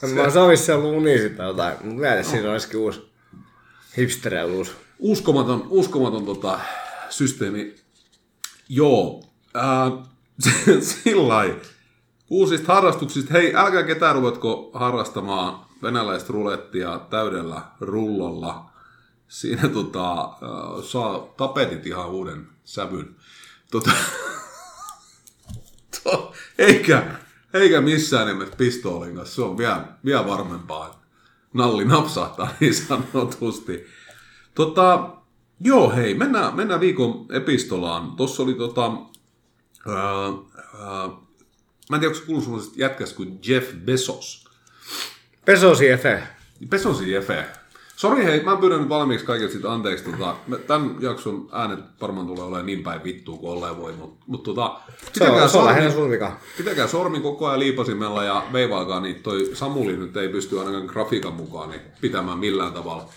[0.00, 0.16] tästä...
[0.16, 1.76] Mä se luuni sitä jotain.
[1.82, 3.12] Mä tiedä, siinä olisikin uusi
[3.98, 4.76] hipstereiluus.
[4.98, 6.60] Uskomaton, uskomaton tota,
[7.10, 7.74] systeemi.
[8.68, 9.22] Joo,
[9.54, 9.90] ää,
[10.80, 11.54] sillä.
[12.30, 13.32] Uusista harrastuksista.
[13.32, 18.70] Hei, älkää ketään ruvetko harrastamaan venäläistä rulettia täydellä rullolla.
[19.28, 23.16] Siinä tota, ää, saa tapetit ihan uuden sävyn.
[23.70, 23.90] Tota,
[26.02, 27.02] to, eikä,
[27.54, 29.34] eikä missään nimessä pistoolin kanssa.
[29.34, 31.02] Se on vielä, vielä varmempaa.
[31.52, 33.97] Nalli napsahtaa niin sanotusti.
[34.58, 35.10] Tota,
[35.60, 38.10] joo, hei, mennään, mennään viikon epistolaan.
[38.10, 38.92] Tuossa oli tota,
[39.88, 40.24] ää,
[40.78, 41.08] ää,
[41.90, 44.44] mä en tiedä, onko kuullut semmoisesta jätkästä kuin Jeff Bezos.
[45.44, 46.22] Pesosi Efe.
[46.68, 47.44] Bezosin Jefe.
[47.96, 50.04] Sori hei, mä pyydän nyt valmiiksi kaikilta sit anteeksi.
[50.04, 54.42] Tota, tämän jakson äänet varmaan tulee olemaan niin päin vittua kuin olleen voi, mutta mut,
[54.42, 54.80] tota, on,
[55.12, 56.36] se on sormi- sun vika.
[56.56, 61.32] Pitäkää sormi koko ajan liipasimella ja veivaakaan, niin toi Samuli nyt ei pysty ainakaan grafiikan
[61.32, 63.08] mukaan niin pitämään millään tavalla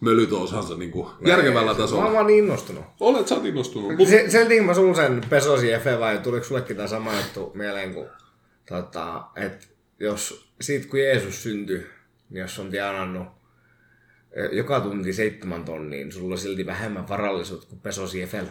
[0.00, 2.12] mölytousansa niin kuin järkevällä Mä oon tasolla.
[2.12, 2.84] vaan niin innostunut.
[3.00, 3.96] Olet sä oot innostunut.
[3.96, 7.94] Mut, Se, seltiinkö mä sun sen Pesosi Efe vai tuliko sullekin tämä sama juttu mieleen
[7.94, 8.08] kuin,
[8.68, 9.66] tota, että
[10.00, 11.86] jos siitä kun Jeesus syntyi,
[12.30, 13.26] niin jos on tienannut
[14.32, 18.50] eh, joka tunti seitsemän tonnia, niin sulla on silti vähemmän varallisuutta kuin Pesosi Efellä.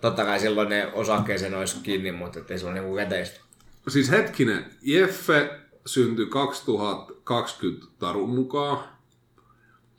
[0.00, 3.40] Totta kai silloin ne osakkeeseen olisi kiinni, mutta ettei se ole niinku käteistä.
[3.88, 8.93] siis hetkinen, Jeffe syntyi 2020 tarun mukaan.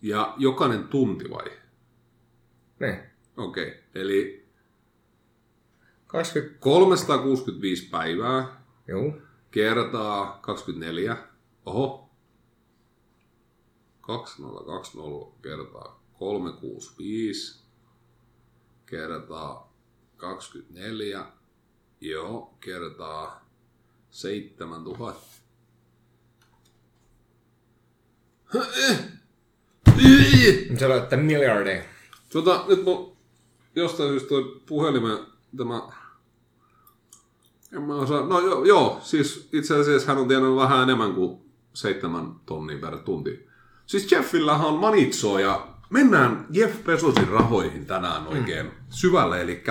[0.06, 1.52] Ja jokainen tunti vai?
[2.80, 3.00] Niin.
[3.38, 3.82] Okei, okay.
[3.96, 4.48] eli
[6.08, 6.60] 20.
[6.60, 9.22] 365 päivää Juu.
[9.52, 11.18] kertaa 24.
[11.66, 12.10] Oho.
[14.02, 17.66] 2020 kertaa 365
[18.86, 19.74] kertaa
[20.18, 21.26] 24.
[22.02, 23.50] Joo, kertaa
[24.10, 25.16] 7000.
[30.78, 31.82] Se on että miljardia.
[32.34, 33.18] Tota, nyt mun
[33.76, 35.18] jostain syystä toi puhelimen
[35.58, 35.82] tämä...
[37.74, 38.26] En mä osaa...
[38.26, 41.42] No joo, joo, siis itse asiassa hän on tiennyt vähän enemmän kuin
[41.74, 43.48] seitsemän tonnia per tunti.
[43.86, 49.42] Siis Jeffillähän on manitsoa ja mennään Jeff Bezosin rahoihin tänään oikein syvälle.
[49.42, 49.64] Eli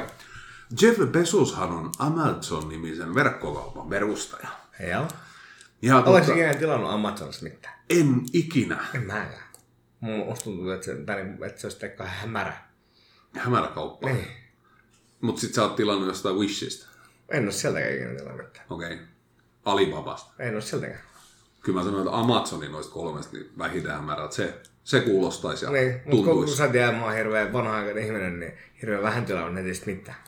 [0.83, 4.49] Jeff Bezoshan on Amazon-nimisen verkkokaupan perustaja.
[4.91, 5.09] Joo.
[5.83, 7.75] Ja Oletko tota, ikinä tilannut Amazonista mitään?
[7.91, 9.44] en ikinä En mäkään.
[10.05, 12.57] Musta tuntuu, että se, tai niinku, että se olisi tekkaa hämärä.
[13.37, 14.09] hämärä kauppa.
[14.09, 14.27] Niin.
[15.21, 16.87] Mutta sit sä oot tilannut jostain Wishista.
[17.29, 18.67] En ole sieltäkään ikinä tilannut mitään.
[18.71, 18.93] Okei.
[18.93, 19.07] Okay.
[19.65, 20.33] Alibabasta.
[20.39, 21.01] En ole sieltäkään.
[21.63, 24.31] Kyllä mä sanoin, että Amazonin noista kolmesta niin vähintään hämärä.
[24.31, 28.53] Se, se kuulostaisi ja Niin, mutta kun sä tiedät, mä oon hirveän vanha-aikainen ihminen, niin
[28.83, 30.19] hirveän vähän tilannut netistä mitään.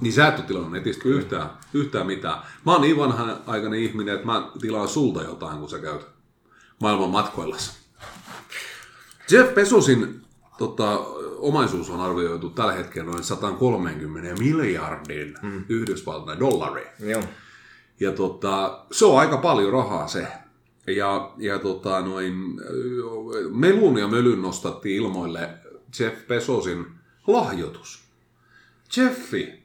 [0.00, 2.38] Niin sä et ole tilannut netistä kyllä yhtään, yhtään mitään.
[2.66, 6.06] Mä oon niin vanhan aikainen ihminen, että mä tilaan sulta jotain, kun sä käyt
[6.80, 7.72] maailman matkoillassa.
[9.30, 10.22] Jeff Bezosin
[10.58, 10.98] tota,
[11.38, 15.64] omaisuus on arvioitu tällä hetkellä noin 130 miljardin mm.
[15.68, 16.90] Yhdysvaltain dollaria.
[16.98, 17.22] Joo.
[18.00, 20.26] Ja tota, se on aika paljon rahaa se.
[20.86, 22.34] Ja, ja tota, noin,
[23.50, 25.50] melun ja mölyn nostattiin ilmoille
[26.00, 26.86] Jeff Bezosin
[27.26, 28.02] lahjoitus.
[28.96, 29.62] Jeffi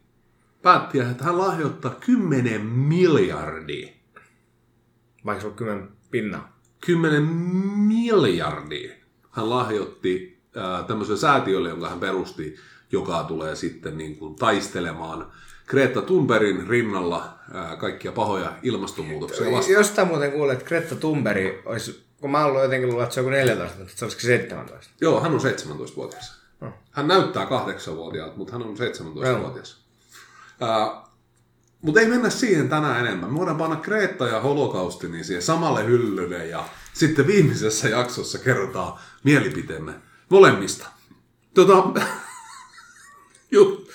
[0.62, 3.90] päätti, että hän lahjoittaa 10 miljardia.
[5.26, 6.58] Vaikka se on kymmen pinnaa.
[6.86, 7.24] 10
[7.78, 8.97] miljardia
[9.38, 12.56] hän lahjoitti ää, tämmöiselle säätiölle, jonka hän perusti,
[12.92, 15.32] joka tulee sitten niin kuin taistelemaan
[15.68, 19.74] Greta Thunbergin rinnalla ää, kaikkia pahoja ilmastonmuutoksia vastaan.
[19.74, 23.26] Jostain muuten kuulee, että Greta Thunberg olisi, kun mä ollut jotenkin luullut, että se on
[23.26, 24.94] joku 14, mutta se olisikin 17.
[25.02, 26.38] Joo, hän on 17-vuotias.
[26.92, 29.78] Hän näyttää 8-vuotiaalta, mutta hän on 17-vuotias.
[30.62, 31.07] Ää,
[31.82, 33.30] mutta ei mennä siihen tänään enemmän.
[33.30, 39.00] Me voidaan panna Kreetta ja Holokausti niin siihen samalle hyllylle ja sitten viimeisessä jaksossa kerrotaan
[39.24, 39.94] mielipiteemme
[40.30, 40.88] molemmista.
[41.54, 42.02] Tota,
[43.52, 43.88] ju,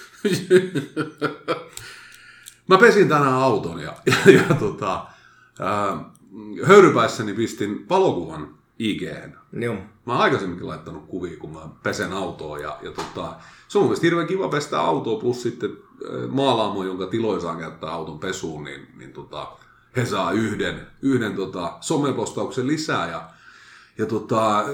[2.68, 5.06] mä pesin tänään auton ja, ja, ja tota,
[5.60, 6.04] ää,
[6.66, 9.36] höyrypäissäni pistin valokuvan IGhen.
[9.52, 9.74] Joo.
[10.06, 12.58] Mä oon aikaisemminkin laittanut kuvia, kun mä pesen autoa.
[12.58, 13.36] Ja, ja tota,
[13.68, 15.91] se on mun mielestä hirveän kiva pestä autoa, plus sitten äh,
[16.28, 19.52] maalaamo, jonka tiloisaan käyttää auton pesuun, niin, niin tota,
[19.96, 23.10] he saa yhden, yhden tota, somepostauksen lisää.
[23.10, 23.30] Ja,
[23.98, 24.64] ja tota,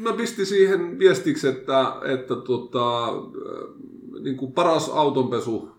[0.00, 3.06] mä pistin siihen viestiksi, että, että tota,
[4.20, 5.72] niin kuin paras autonpesu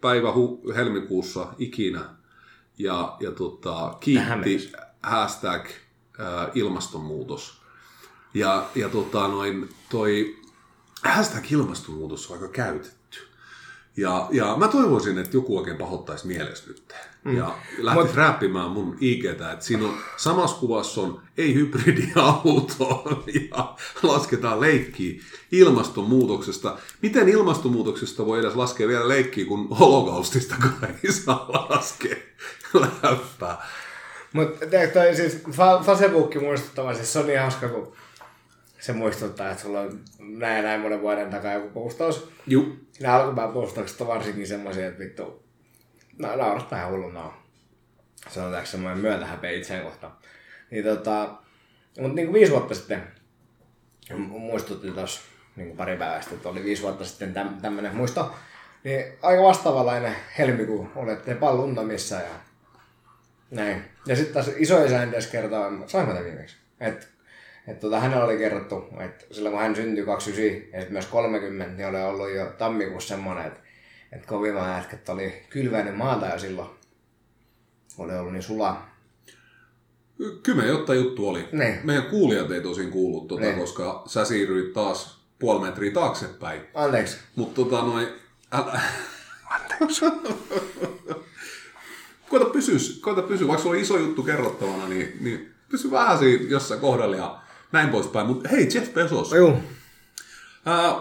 [0.00, 2.00] päivä hu- helmikuussa ikinä.
[2.78, 5.66] Ja, ja tota, kiitti hashtag
[6.20, 7.60] äh, ilmastonmuutos.
[8.34, 10.36] Ja, ja tota, noin, toi
[11.02, 12.99] hashtag ilmastonmuutos on aika käytetty.
[13.96, 16.94] Ja, ja mä toivoisin, että joku oikein pahoittaisi mielessä nyt.
[17.24, 17.36] Mm.
[17.36, 18.16] Ja lähtisi Mut...
[18.16, 23.04] räppimään mun IGtä, että siinä on samassa kuvassa on ei hybridiauto
[23.50, 25.22] ja lasketaan leikkiä
[25.52, 26.78] ilmastonmuutoksesta.
[27.02, 30.54] Miten ilmastonmuutoksesta voi edes laskea vielä leikkiä, kun holokaustista
[31.04, 32.16] ei saa laskea
[33.02, 33.66] läppää.
[34.32, 37.92] Mutta toi siis Fa- Facebook muistuttava, siis se on niin hauska, kun
[38.80, 42.30] se muistuttaa, että sulla on näin näin monen vuoden takaa joku postaus.
[42.46, 42.76] Juu.
[43.00, 45.44] Ne alkupään postaukset on varsinkin semmoisia, että vittu,
[46.18, 47.32] na- naurattaa ihan hulluna on.
[48.28, 50.12] Sanotaanko semmoinen myötähäpeä itseen kohtaan.
[50.70, 51.28] Niin tota,
[52.00, 53.02] mutta niin kuin viisi vuotta sitten,
[54.10, 55.20] mu- muistutti tuossa
[55.56, 58.34] niin pari päivää sitten, että oli viisi vuotta sitten täm, tämmöinen muisto.
[58.84, 60.88] Niin aika vastaavanlainen helmikuu
[61.52, 62.30] lunta missään ja
[63.50, 63.84] näin.
[64.06, 66.56] Ja sitten taas isoisä entäs kertoo, saanko tätä viimeksi?
[66.80, 67.06] Että
[67.68, 71.74] et tota, hänellä oli kerrottu, että silloin kun hän syntyi 29 ja sitten myös 30,
[71.76, 73.60] niin oli ollut jo tammikuussa semmoinen, että,
[74.12, 76.70] että kovimman jätkät oli kylvänyt maata jo silloin.
[77.98, 78.90] Oli ollut niin sulaa.
[80.42, 81.48] Kymen jotta juttu oli.
[81.52, 81.78] Niin.
[81.84, 83.58] Meidän kuulijat ei tosin kuullut, tota, Niin.
[83.58, 86.60] koska sä siirryit taas puoli metriä taaksepäin.
[86.74, 87.18] Anteeksi.
[87.36, 88.08] Mutta tota noin...
[88.52, 88.80] Älä...
[89.54, 90.04] Anteeksi.
[92.30, 96.44] koita pysyä, koita pysyä, vaikka sulla on iso juttu kerrottavana, niin, niin pysy vähän siinä
[96.48, 97.42] jossain kohdalla ja
[97.72, 98.26] näin poispäin.
[98.26, 99.32] Mutta hei, Jeff Bezos.
[99.32, 99.52] Juu.
[100.68, 100.94] Äh,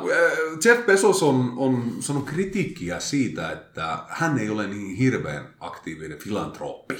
[0.65, 6.95] Jeff Bezos on, on sanonut kritiikkiä siitä, että hän ei ole niin hirveän aktiivinen filantrooppi.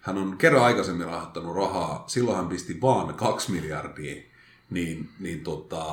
[0.00, 4.22] Hän on kerran aikaisemmin rahoittanut rahaa, silloin hän pisti vaan kaksi miljardia
[4.70, 5.84] niin, niin tota,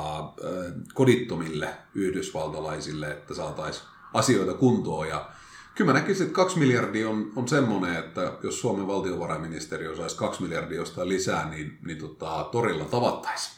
[0.94, 5.08] kodittomille yhdysvaltalaisille, että saataisiin asioita kuntoon.
[5.08, 5.30] Ja
[5.76, 10.42] kyllä mä näkisin, että kaksi miljardia on, on semmoinen, että jos Suomen valtiovarainministeriö saisi kaksi
[10.42, 13.58] miljardia jostain lisää, niin, niin tota, torilla tavattaisiin.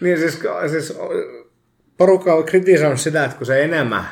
[0.00, 0.98] Niin siis, siis
[1.96, 4.04] porukka on kritisoinut sitä, että kun se enemmän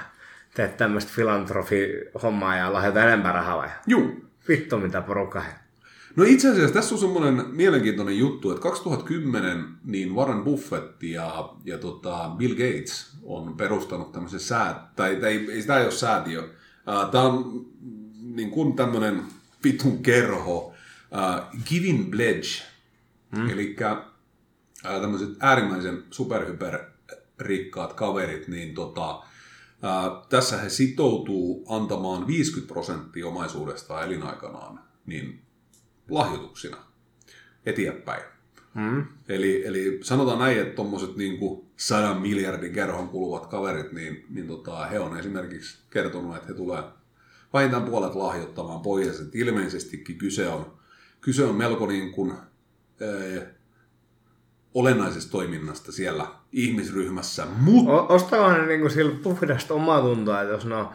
[0.55, 3.69] teet tämmöistä filantrofi-hommaa ja lahjoita enemmän rahaa vai?
[3.87, 5.43] Juu, Vittu mitä porukka.
[6.17, 11.79] No itse asiassa tässä on semmoinen mielenkiintoinen juttu, että 2010 niin Warren Buffett ja, ja
[11.79, 16.49] tota Bill Gates on perustanut tämmöisen säät, tai, tai ei, ei sitä ei ole säätiö.
[17.11, 17.66] Tämä on
[18.35, 19.22] niin kuin tämmöinen
[19.64, 20.74] vitun kerho,
[21.12, 22.48] Uh, Giving Pledge,
[23.31, 23.51] mm.
[23.51, 23.77] eli
[24.83, 26.79] tämmöiset äärimmäisen superhyper
[27.38, 35.42] rikkaat kaverit, niin tota, uh, tässä he sitoutuu antamaan 50 prosenttia omaisuudestaan elinaikanaan niin
[36.11, 36.77] lahjoituksina
[37.66, 38.22] eteenpäin.
[38.74, 39.07] Mm.
[39.29, 41.38] Eli, eli sanotaan näin, että tuommoiset niin
[41.79, 46.83] sadan miljardin kerhon kuluvat kaverit, niin, niin tota, he on esimerkiksi kertonut, että he tulee
[47.53, 49.21] vähintään puolet lahjoittamaan pois.
[49.21, 50.79] Että ilmeisestikin kyse on,
[51.21, 53.47] kyse on melko niin kuin, ää,
[54.75, 57.47] olennaisesta toiminnasta siellä ihmisryhmässä.
[57.47, 57.93] Mutta...
[57.93, 60.88] O- ne niinku sillä puhdasta omaa tuntoa, että jos ne on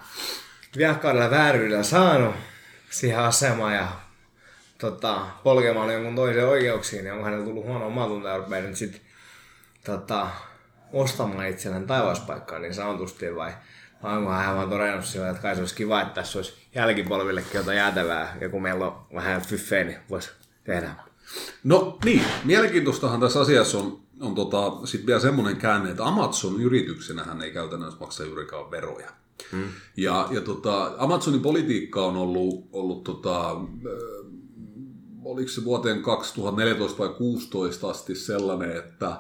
[0.78, 2.36] viakkaudella vääryydellä saanut
[2.90, 3.88] siihen asemaan ja
[4.78, 9.02] tota, polkemaan jonkun toisen oikeuksiin, niin onko hänellä tullut huono omatunto ja rupeaa nyt sitten
[9.86, 10.28] tota,
[10.94, 13.52] ostamaan itselleen taivaaspaikkaa niin sanotusti vai,
[14.04, 17.58] vai onko hän vaan todennut sillä, että kai se olisi kiva, että tässä olisi jälkipolvillekin
[17.58, 20.30] jotain jäätävää ja kun meillä on vähän fyffeä, niin voisi
[20.64, 20.96] tehdä.
[21.64, 27.24] No niin, mielenkiintoistahan tässä asiassa on, on tota, sitten vielä semmoinen käänne, että Amazon yrityksenä
[27.24, 29.10] hän ei käytännössä maksa juurikaan veroja.
[29.52, 29.68] Hmm.
[29.98, 33.56] Ja, ja tota, Amazonin politiikka on ollut, ollut tota,
[35.24, 39.18] oliko se vuoteen 2014 vai 2016 asti sellainen, että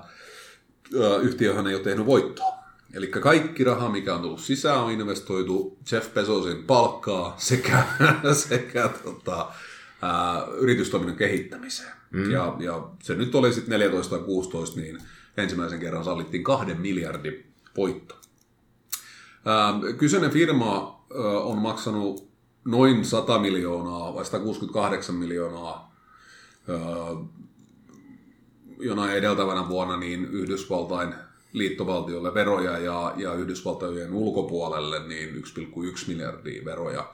[1.21, 2.63] yhtiöhän ei ole tehnyt voittoa.
[2.93, 7.84] Eli kaikki raha, mikä on tullut sisään, on investoitu Jeff Bezosin palkkaa sekä,
[8.49, 9.51] sekä tota,
[10.01, 11.91] ää, yritystoiminnan kehittämiseen.
[12.12, 12.32] Mm.
[12.32, 14.97] Ja, ja se nyt oli sitten 14 tai 16, niin
[15.38, 18.15] ensimmäisen kerran sallittiin kahden miljardin voitto.
[19.45, 22.29] Ää, kyseinen firma ää, on maksanut
[22.65, 25.93] noin 100 miljoonaa vai 168 miljoonaa
[28.79, 31.13] jonain edeltävänä vuonna niin Yhdysvaltain
[31.53, 37.13] liittovaltiolle veroja ja, ja Yhdysvaltojen ulkopuolelle niin 1,1 miljardia veroja.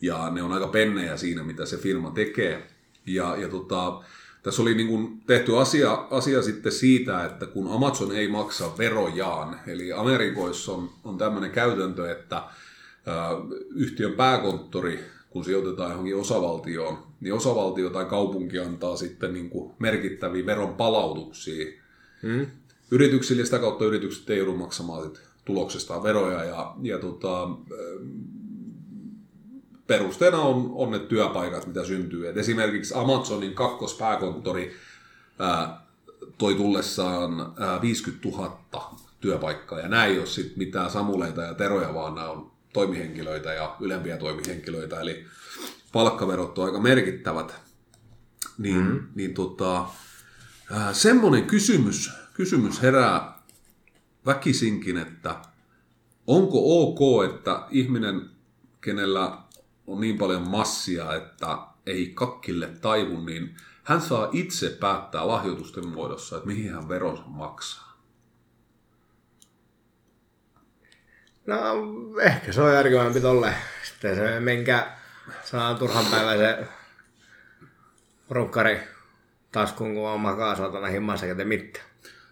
[0.00, 2.66] Ja ne on aika pennejä siinä, mitä se firma tekee.
[3.06, 4.02] Ja, ja tota,
[4.42, 9.60] tässä oli niin kuin tehty asia, asia sitten siitä, että kun Amazon ei maksa verojaan,
[9.66, 12.50] eli Amerikoissa on, on tämmöinen käytäntö, että ä,
[13.74, 15.04] yhtiön pääkonttori,
[15.36, 21.66] kun sijoitetaan johonkin osavaltioon, niin osavaltio tai kaupunki antaa sitten niin kuin merkittäviä veron palautuksia
[22.22, 22.46] hmm.
[22.90, 27.48] yrityksille, ja sitä kautta yritykset ei joudu maksamaan sit tuloksestaan veroja, ja, ja tota,
[29.86, 32.28] perusteena on, on ne työpaikat, mitä syntyy.
[32.28, 34.76] Et esimerkiksi Amazonin kakkospääkonttori
[35.38, 35.86] ää,
[36.38, 38.60] toi tullessaan ää, 50 000
[39.20, 43.76] työpaikkaa, ja näin ei ole sit mitään samuleita ja teroja, vaan nämä on toimihenkilöitä ja
[43.80, 45.26] ylempiä toimihenkilöitä, eli
[45.92, 47.54] palkkaverot on aika merkittävät.
[48.58, 49.06] Niin, mm.
[49.14, 49.86] niin tota,
[50.70, 53.42] ää, semmoinen kysymys, kysymys herää
[54.26, 55.36] väkisinkin, että
[56.26, 58.30] onko ok, että ihminen,
[58.80, 59.38] kenellä
[59.86, 66.36] on niin paljon massia, että ei kakkille taivu, niin hän saa itse päättää lahjoitusten muodossa,
[66.36, 67.85] että mihin hän veronsa maksaa.
[71.46, 71.56] No,
[72.20, 73.52] ehkä se on järkevämpi tolle.
[73.84, 74.86] Sitten se, minkä
[75.44, 76.68] saa turhan päiväisen
[78.30, 78.80] rukkari
[79.52, 81.86] taskuun, kun on makaa saatana himmassa, te mitään.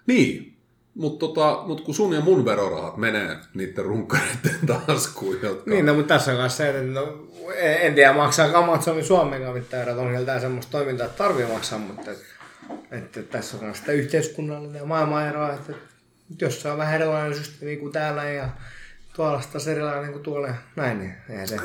[0.07, 0.57] Niin,
[0.95, 5.71] mutta tota, mut kun sun ja mun verorahat menee niiden runkkareiden taskuun, jotka...
[5.71, 9.99] Niin, no, mutta tässä on se, että no, en tiedä maksaa Amazonin Suomen mitään verot,
[9.99, 12.25] on sieltä semmoista toimintaa, että tarvii maksaa, mutta että,
[12.91, 15.73] että tässä on sitä yhteiskunnallinen ja maailmaneroa, että,
[16.33, 18.49] että jos se on vähän erilainen systeemi kuin täällä ja
[19.17, 21.57] tuolla taas erilainen kuin tuolla näin, niin eihän se...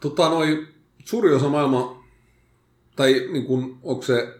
[0.00, 0.68] Tota, noi,
[1.04, 2.04] suuri osa maailma,
[2.96, 4.38] tai niin kun, onko se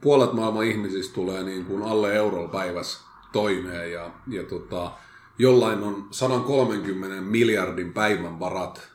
[0.00, 3.00] puolet maailman ihmisistä tulee niin kuin alle eurolla päivässä
[3.32, 4.92] toimeen ja, ja tota,
[5.38, 8.88] jollain on 130 miljardin päivän varat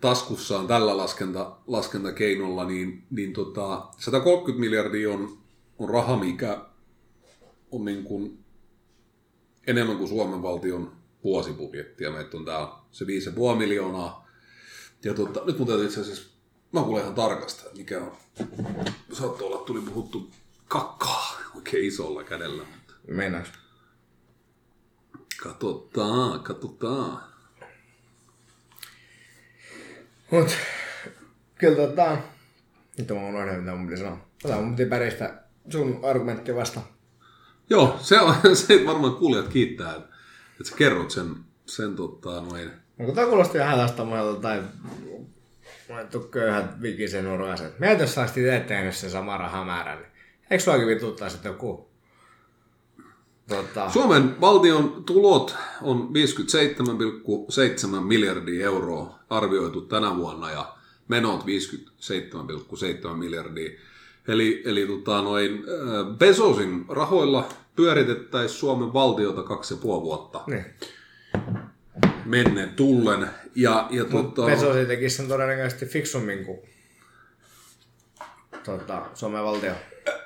[0.00, 5.38] taskussaan tällä laskenta, laskentakeinolla, niin, niin tota, 130 miljardia on,
[5.78, 6.58] on raha, mikä
[7.70, 8.44] on niin kuin
[9.66, 14.28] enemmän kuin Suomen valtion vuosibudjetti, ja meitä on täällä se 5,5 miljoonaa.
[15.04, 16.30] Ja tota, nyt mun täytyy itse asiassa,
[16.72, 18.16] mä kuulen ihan tarkasta, mikä on,
[19.12, 20.30] saattoi olla, tuli puhuttu
[20.68, 22.62] kakkaa oikein isolla kädellä.
[23.08, 23.48] Mennäänkö?
[25.42, 27.22] Katsotaan, katsotaan.
[30.30, 30.56] Mut,
[31.54, 32.18] kyllä tota...
[32.98, 34.18] Nyt mä unohdin, mitä mun piti sanoa.
[34.44, 34.90] Ota, mun piti
[35.70, 36.80] sun argumentti vasta.
[37.70, 40.08] Joo, se on se varmaan kuulijat kiittää, että,
[40.60, 41.36] että sä kerrot sen,
[41.66, 42.70] sen tota, noin.
[42.98, 44.62] No kun tää kuulosti ihan monelta tai
[45.88, 47.78] Monet köyhät vikisen uraiset.
[47.78, 50.06] Mietin, jos saisit itse tehnyt sen sama rahamäärä, niin
[50.50, 51.88] eikö suakin vituttaa sitten joku
[53.48, 53.90] Tota...
[53.90, 56.10] Suomen valtion tulot on
[57.96, 60.74] 57,7 miljardia euroa arvioitu tänä vuonna ja
[61.08, 61.44] menot
[63.08, 63.70] 57,7 miljardia.
[64.28, 65.64] Eli, eli tota, noin,
[66.18, 70.64] Bezosin rahoilla pyöritettäisiin Suomen valtiota kaksi ja puoli vuotta Niin.
[72.24, 73.30] menneen tullen.
[73.54, 76.58] Ja, ja tota, Pesosi tekisi sen todennäköisesti fiksummin kuin
[78.64, 79.72] tota, Suomen valtio.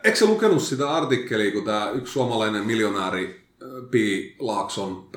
[0.04, 3.44] Eikö sä lukenut sitä artikkelia, kun tämä yksi suomalainen miljonääri
[3.90, 5.10] Pi Laakson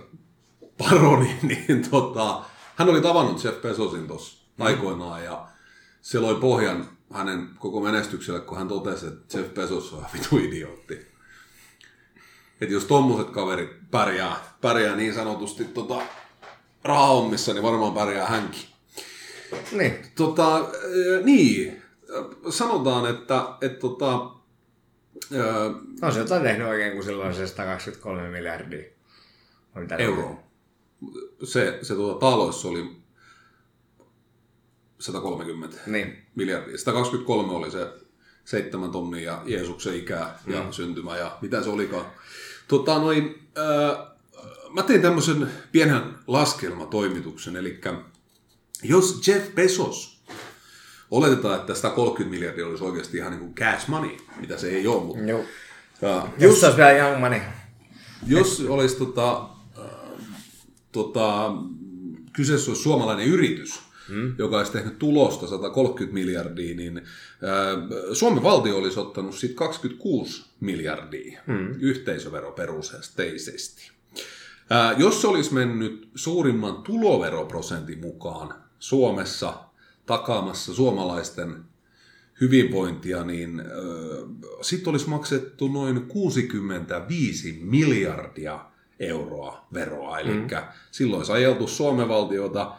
[0.77, 1.35] paroni,
[1.67, 2.41] niin tota,
[2.75, 4.65] hän oli tavannut Jeff Bezosin tuossa Mm.
[4.65, 5.47] aikoinaan ja
[6.01, 11.07] se loi pohjan hänen koko menestykselle, kun hän totesi, että Jeff Bezos on vitu idiootti.
[12.61, 16.01] Että jos tommoset kaverit pärjää, pärjää niin sanotusti tota,
[16.83, 18.69] rahahommissa, niin varmaan pärjää hänkin.
[19.71, 20.05] Niin.
[20.15, 20.69] Tota,
[21.23, 21.81] niin,
[22.49, 24.35] sanotaan, että, että tota,
[26.01, 28.83] On se jotain tehnyt oikein, kun silloin se 123 miljardia.
[29.97, 30.43] Euroa.
[31.43, 32.97] Se, se tuota, taloissa oli
[34.99, 36.24] 130 Niin.
[36.35, 36.77] Miljardia.
[36.77, 37.87] 123 oli se
[38.45, 40.71] seitsemän tonnia ja Jeesuksen ikää ja Mm.
[40.71, 42.05] syntymä ja mitä se olikaan.
[42.67, 44.07] Tota, noin, äh,
[44.73, 47.81] mä tein tämmöisen pienen laskelmatoimituksen, eli
[48.83, 50.15] jos Jeff Bezos,
[51.11, 55.03] oletetaan, että 130 miljardia olisi oikeasti ihan niin kuin cash money, mitä se ei ole,
[55.03, 55.43] mutta Joo.
[56.01, 57.41] ja, Jos olisi vielä Young Money.
[58.27, 59.41] jos olisi tota,
[59.79, 59.85] äh,
[60.91, 61.51] tota,
[62.33, 63.79] kyseessä olisi suomalainen yritys,
[64.09, 64.35] hmm.
[64.37, 67.01] joka olisi tehnyt tulosta 130 miljardia, niin
[68.13, 71.75] Suomen valtio olisi ottanut siitä 26 miljardia hmm.
[71.79, 73.91] yhteisöveroperusteisesti.
[74.97, 79.53] Jos se olisi mennyt suurimman tuloveroprosentin mukaan Suomessa
[80.05, 81.63] takaamassa suomalaisten
[82.41, 83.65] hyvinvointia, niin äh,
[84.61, 88.59] sitten olisi maksettu noin 65 miljardia
[88.99, 90.19] euroa veroa.
[90.19, 90.47] Eli mm.
[90.91, 92.71] silloin olisi ajeltu Suomen valtiota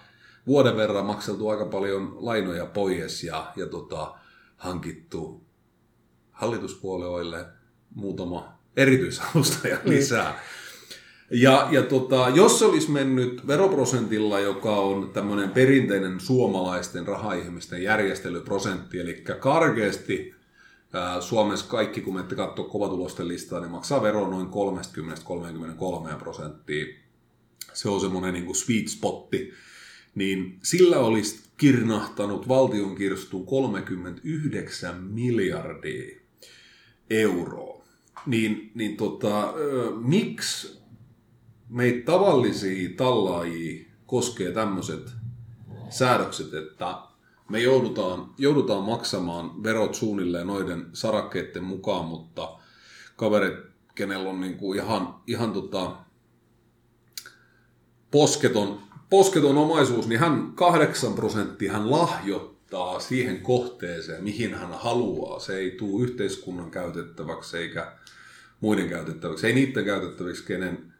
[0.46, 4.14] vuoden verran makseltu aika paljon lainoja pois ja, ja tota,
[4.56, 5.46] hankittu
[6.30, 7.46] hallituspuolueille
[7.94, 10.40] muutama erityisavustaja lisää.
[11.30, 19.00] Ja, ja tota, jos se olisi mennyt veroprosentilla, joka on tämmöinen perinteinen suomalaisten rahaihmisten järjestelyprosentti,
[19.00, 20.34] eli karkeasti
[20.92, 24.48] ää, Suomessa kaikki, kun menette katsoa kovatulosten listaa, niin maksaa veroa noin
[26.12, 26.86] 30-33 prosenttia.
[27.72, 29.52] Se on semmoinen niin kuin sweet spotti.
[30.16, 36.16] Niin sillä olisi kirnahtanut valtion kirstuun 39 miljardia
[37.10, 37.84] euroa.
[38.26, 39.54] Niin, niin tota,
[40.00, 40.78] miksi
[41.68, 45.10] meitä tavallisia tallaajia koskee tämmöiset
[45.90, 46.98] säädökset, että
[47.50, 52.58] me joudutaan, joudutaan maksamaan verot suunnilleen noiden sarakkeiden mukaan, mutta
[53.16, 53.58] kaverit,
[53.94, 55.96] kenellä on niinku ihan, ihan tota
[58.10, 65.40] posketon, posketon omaisuus, niin hän 8 prosenttia hän lahjoittaa siihen kohteeseen, mihin hän haluaa.
[65.40, 67.92] Se ei tule yhteiskunnan käytettäväksi eikä
[68.60, 69.46] muiden käytettäväksi.
[69.46, 70.92] Ei niiden käytettäväksi, kenen,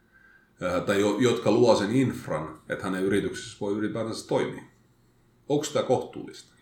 [0.62, 4.62] ää, tai jo, jotka luo sen infran, että hänen yrityksessä voi ylipäätänsä toimia.
[5.48, 6.52] Onko tämä kohtuullista?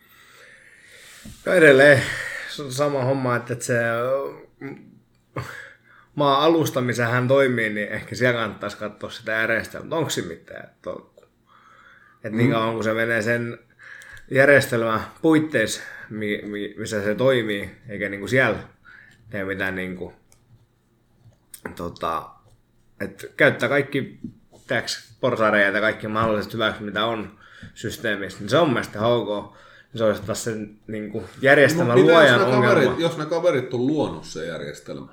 [1.46, 2.02] No edelleen
[2.50, 3.74] se sama homma, että se
[4.60, 4.76] mm,
[6.14, 10.70] maan alusta, missä hän toimii, niin ehkä siellä kannattaisi katsoa sitä järjestelmää, onko siinä mitään.
[12.24, 13.58] Että niin kauan kun se menee sen
[14.30, 18.58] järjestelmän puitteissa, mi, mi, missä se toimii, eikä niinku siellä
[19.30, 20.12] tee mitään niinku,
[21.76, 22.30] tota,
[23.00, 24.18] että käyttää kaikki
[24.66, 27.38] täks porsareja ja kaikki mahdolliset hyväksi, mitä on
[27.74, 29.56] systeemissä, niin se on mielestäni ok.
[29.94, 32.68] Se olisi taas sen niin kuin, järjestelmän mitä luojan jos ongelma.
[32.68, 35.12] kaverit, jos ne kaverit on luonut se järjestelmä?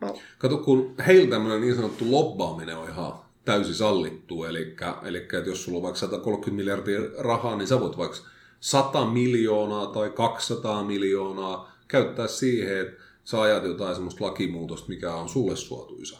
[0.00, 0.18] No.
[0.38, 5.64] Kato, kun heillä tämmöinen niin sanottu lobbaaminen on ihan täysin sallittu, eli, eli että jos
[5.64, 8.16] sulla on vaikka 130 miljardia rahaa, niin sä voit vaikka
[8.60, 15.28] 100 miljoonaa tai 200 miljoonaa käyttää siihen, että sä ajat jotain semmoista lakimuutosta, mikä on
[15.28, 16.18] sulle suotuisa,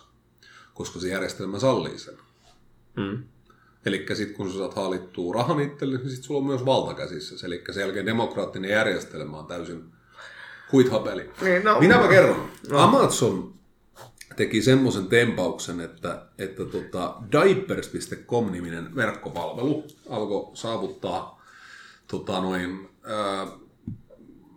[0.74, 2.14] koska se järjestelmä sallii sen.
[2.97, 3.22] Mm.
[3.87, 7.47] Eli sitten kun sä saat haalittua rahan itselle, niin sit sulla on myös valta käsissä.
[7.47, 9.85] Eli sen jälkeen demokraattinen järjestelmä on täysin
[10.72, 11.31] huithapeli.
[11.43, 11.81] Niin, no.
[11.81, 12.51] Minä mä kerron.
[12.70, 12.79] No.
[12.79, 13.58] Amazon
[14.39, 21.45] teki semmoisen tempauksen, että, että tota, diapers.com-niminen verkkopalvelu alkoi saavuttaa
[22.09, 23.47] tota, noin, ää,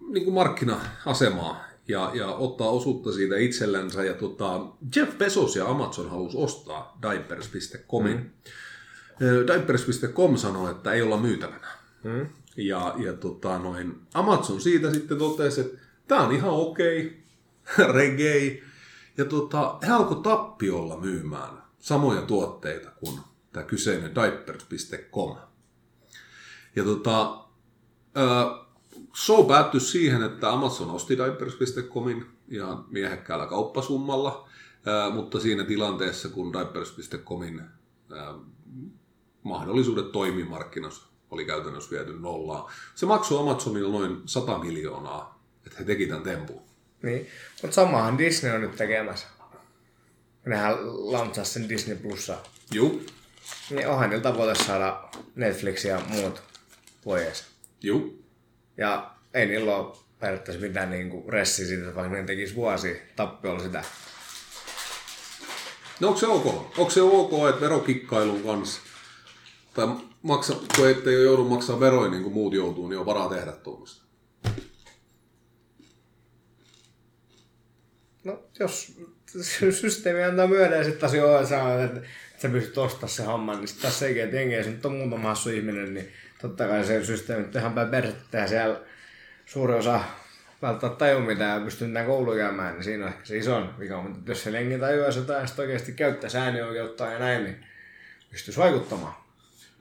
[0.10, 4.04] niin kuin markkina-asemaa ja, ja ottaa osuutta siitä itsellensä.
[4.04, 4.66] Ja tota,
[4.96, 8.18] Jeff Bezos ja Amazon halusi ostaa diapers.comin.
[8.18, 9.48] Mm.
[9.48, 11.68] Diapers.com sanoi, että ei olla myytävänä.
[12.04, 12.28] Mm.
[12.58, 15.78] Ja, ja tota, noin, Amazon siitä sitten totesi, että
[16.08, 17.24] tämä on ihan okei,
[17.94, 18.71] reggae.
[19.22, 23.20] Ja tota, he alkoi tappiolla myymään samoja tuotteita kuin
[23.54, 25.38] tämä kyseinen diapers.com.
[26.76, 27.46] Ja tota,
[29.26, 34.50] show päättyi siihen, että Amazon osti diapers.comin ihan miehekkäällä kauppasummalla,
[35.14, 37.62] mutta siinä tilanteessa, kun diapers.comin
[39.44, 42.72] mahdollisuudet toimia markkinassa oli käytännössä viety nollaan.
[42.96, 46.71] Se maksoi Amazonille noin 100 miljoonaa, että he teki tämän tempun.
[47.04, 47.28] Niin.
[47.62, 49.28] Mutta samahan Disney on nyt tekemässä.
[50.46, 50.74] Nehän
[51.12, 52.38] lantsasi sen Disney Plussa.
[52.74, 53.06] Juu,
[53.70, 56.42] Niin onhan niillä tavoite saada Netflix ja muut
[57.04, 57.46] pois.
[57.84, 58.26] juu.
[58.78, 63.84] Ja ei niillä ole periaatteessa mitään niinku ressiä siitä, vaikka ne tekisi vuosi tappiolla sitä.
[66.00, 66.46] No onko se ok?
[66.78, 68.82] Onko se ok, että verokikkailun kanssa,
[69.74, 69.88] tai
[70.22, 74.01] maksa, kun ettei joudu maksaa veroja niin kuin muut joutuu, niin on varaa tehdä tuommoista?
[78.24, 78.94] No, jos
[79.72, 80.48] systeemi antaa
[80.84, 82.02] sitten taas joo, että
[82.38, 85.30] sä, pystyt ostamaan se homman, niin sitten taas sekin, että jengi, jos nyt on muutama
[85.30, 86.12] hassu ihminen, niin
[86.42, 88.80] totta kai se systeemi on ihan päin persettä siellä
[89.46, 90.02] suuri osa
[90.62, 94.02] välttämättä tajua mitään ja pystyy mitään kouluun käymään, niin siinä on ehkä se iso vika.
[94.02, 97.66] Mutta jos se jengi tajuaa jotain ja sitten oikeasti käyttää äänioikeutta ja näin, niin
[98.32, 99.14] pystyisi vaikuttamaan.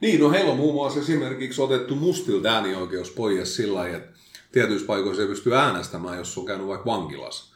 [0.01, 4.19] Niin, no heillä on muun muassa esimerkiksi otettu mustilta äänioikeus pois sillä lailla, että
[4.51, 7.50] tietyissä paikoissa ei pysty äänestämään, jos on käynyt vaikka vankilassa.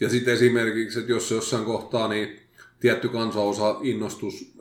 [0.00, 2.40] Ja sitten esimerkiksi, että jos jossain kohtaa niin
[2.80, 4.54] tietty kansanosa innostus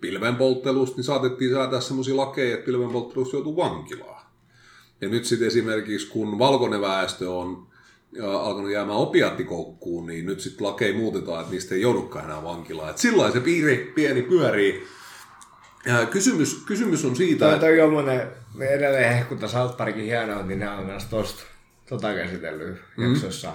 [0.00, 4.26] pilvenpolttelusta, niin saatettiin säätää sellaisia lakeja, että pilvenpolttelusta joutuu vankilaan.
[5.00, 7.66] Ja nyt sitten esimerkiksi, kun valkoinen väestö on
[8.22, 12.90] alkanut jäämään opiattikoukkuun, niin nyt sitten lakeja muutetaan, että niistä ei joudukaan enää vankilaan.
[12.90, 14.86] Et sillä se piiri pieni pyörii.
[16.10, 20.58] Kysymys, kysymys on siitä, Toi, että toi jommonen, me edelleen hehkuttaa South Parkin hienoa, niin
[20.58, 21.42] ne on myös tosta
[21.88, 23.08] tota käsitellyt mm.
[23.08, 23.52] jaksossa,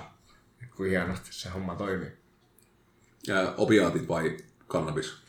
[0.76, 2.12] kuin hienosti se homma toimii.
[3.32, 5.22] ää, opiaatit vai kannabis?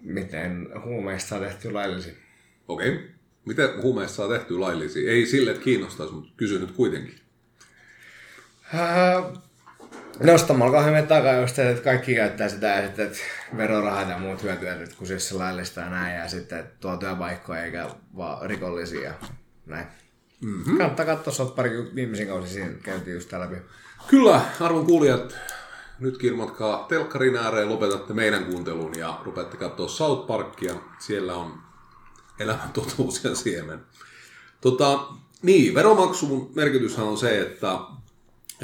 [0.00, 2.14] Miten huumeista saa tehty laillisia.
[2.68, 2.88] Okei.
[2.88, 3.08] Okay.
[3.44, 5.10] Miten huumeista saa tehtyä laillisia?
[5.10, 7.20] Ei sille, että kiinnostaisi, mutta kysy nyt kuitenkin.
[8.74, 9.24] Äh,
[10.22, 13.18] Nostamalla kahden takaa just, että kaikki käyttää sitä ja sitten, että
[13.56, 17.64] verorahat ja muut hyötyvät kun siis se laillista ja näin, ja sitten että tuo työpaikkoja
[17.64, 19.14] eikä vaan rikollisia ja
[19.66, 19.86] näin.
[20.40, 20.78] Mm-hmm.
[20.78, 23.56] Kannattaa katsoa South Parkin viimeisin kausi, siinä käytiin just läpi.
[24.06, 25.36] Kyllä, arvon kuulijat,
[25.98, 30.74] nyt kirmatkaa telkkarin ääreen, lopetatte meidän kuuntelun ja rupeatte katsoa South Parkia.
[30.98, 31.54] Siellä on
[32.38, 33.80] elämän totuus ja siemen.
[34.60, 35.00] Tota,
[35.42, 37.78] niin, veromaksun merkityshän on se, että,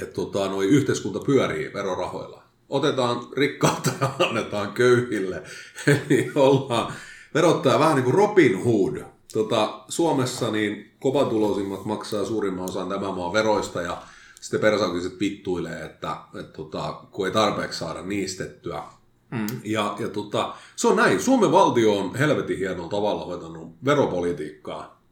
[0.02, 2.42] että tota, noi yhteiskunta pyörii verorahoilla.
[2.68, 5.42] Otetaan rikkautta ja annetaan köyhille.
[5.86, 6.92] Eli ollaan
[7.34, 9.04] verottaja vähän niin kuin Robin Hood.
[9.32, 14.02] Tota, Suomessa niin kovatuloisimmat maksaa suurimman osan tämän maan veroista ja
[14.40, 18.82] sitten persaukiset vittuilee, että, että tota, kun ei tarpeeksi saada niistettyä.
[19.30, 19.46] Mm.
[19.64, 21.20] Ja, ja tota, se on näin.
[21.20, 25.02] Suomen valtio on helvetin hienolla tavalla hoitanut veropolitiikkaa.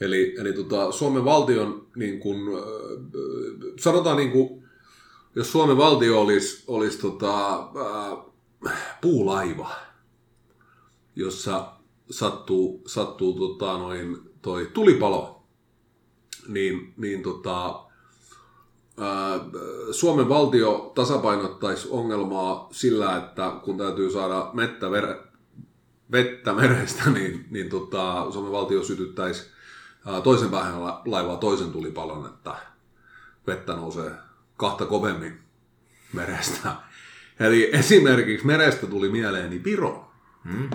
[0.00, 2.62] Eli, eli tota, Suomen valtion, niin kun, äh,
[3.80, 4.64] sanotaan niin kun,
[5.36, 7.54] jos Suomen valtio olisi, olisi tota,
[8.66, 9.70] äh, puulaiva,
[11.16, 11.72] jossa
[12.10, 15.42] sattuu, sattuu tota, noin, toi tulipalo,
[16.48, 17.84] niin, niin tota,
[19.90, 25.16] Suomen valtio tasapainottaisi ongelmaa sillä, että kun täytyy saada mettä ver,
[26.12, 29.50] vettä merestä, niin, niin tota, Suomen valtio sytyttäisi
[30.24, 32.56] toisen päähän la- laivaa toisen tulipalon, että
[33.46, 34.10] vettä nousee
[34.56, 35.40] kahta kovemmin
[36.12, 36.74] merestä.
[37.40, 40.10] Eli esimerkiksi merestä tuli mieleeni Piro.
[40.52, 40.70] Hmm.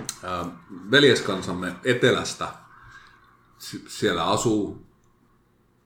[0.90, 2.48] Veljeskansamme etelästä.
[3.88, 4.86] Siellä asuu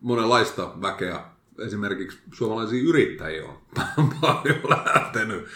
[0.00, 1.33] monenlaista väkeä.
[1.58, 3.58] Esimerkiksi suomalaisia yrittäjiä on
[4.20, 5.46] paljon lähtenyt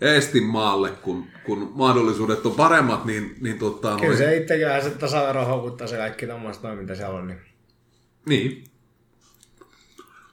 [0.00, 4.90] Eestin maalle, kun, kun mahdollisuudet on paremmat, niin, niin tota, Kyllä noin- se itseköhän se
[4.90, 7.26] tasavero houkuttaa se kaikki tommoista noin, mitä siellä on.
[7.26, 7.40] Niin.
[8.26, 8.64] Niin.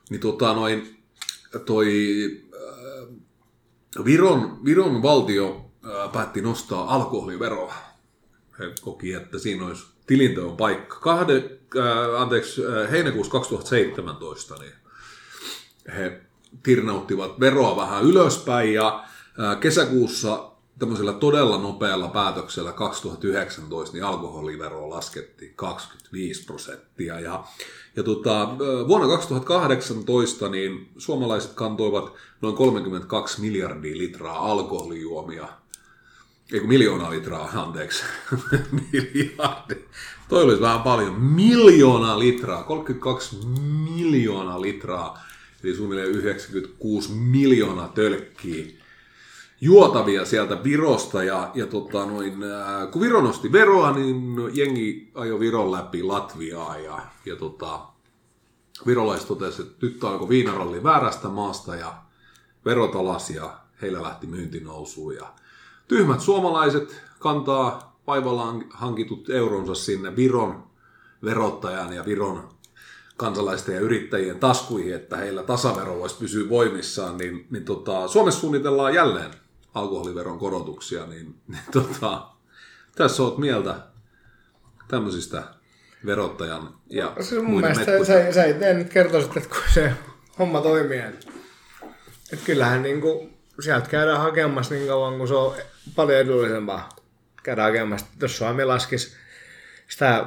[0.10, 1.04] Niin tota noin,
[1.66, 1.88] toi
[2.54, 7.74] äh, Viron, Viron valtio äh, päätti nostaa alkoholiveroa.
[8.60, 11.00] He koki, että siinä olisi tilinteon paikka.
[11.00, 14.74] Kahde, äh, anteeksi, äh, heinäkuussa 2017 niin
[15.88, 16.22] he
[16.64, 19.04] tirnauttivat veroa vähän ylöspäin ja
[19.38, 27.44] ää, kesäkuussa tämmöisellä todella nopealla päätöksellä 2019 niin alkoholivero laskettiin 25 prosenttia ja,
[27.96, 35.48] ja tota, ää, vuonna 2018 niin suomalaiset kantoivat noin 32 miljardia litraa alkoholijuomia
[36.54, 38.04] ei miljoonaa litraa, anteeksi.
[40.32, 41.22] Toi olisi vähän paljon.
[41.22, 43.38] Miljoonaa litraa, 32
[43.84, 45.20] miljoonaa litraa,
[45.64, 48.66] eli suunnilleen 96 miljoonaa tölkkiä
[49.62, 55.40] juotavia sieltä Virosta ja, ja tota noin, ää, kun Viro nosti veroa, niin jengi ajoi
[55.40, 57.80] Viron läpi Latviaa ja, ja tota,
[58.86, 61.94] virolaiset totesivat, että nyt alkoi viinaralli väärästä maasta ja
[62.66, 65.16] verot alas ja heillä lähti myynti nousuun.
[65.16, 65.34] Ja
[65.88, 70.64] tyhmät suomalaiset kantaa vaivallaan hankitut euronsa sinne Viron
[71.24, 72.50] verottajan ja Viron
[73.18, 78.94] kansalaisten ja yrittäjien taskuihin, että heillä tasavero voisi pysyä voimissaan, niin, niin tota, Suomessa suunnitellaan
[78.94, 79.32] jälleen
[79.74, 82.28] alkoholiveron korotuksia, niin, niin tota,
[82.96, 83.76] tässä oot mieltä
[84.88, 85.44] tämmöisistä
[86.06, 89.94] verottajan ja Se mun muiden mielestä sä, sä itse nyt kertoisit, että kun se
[90.40, 91.28] homma toimii, että,
[92.34, 95.56] että kyllähän niin kuin, sieltä käydään hakemassa niin kauan, kun se on
[95.96, 96.90] paljon edullisempaa.
[97.44, 99.16] Käydään hakemassa, jos Suomi laskisi
[99.88, 100.26] sitä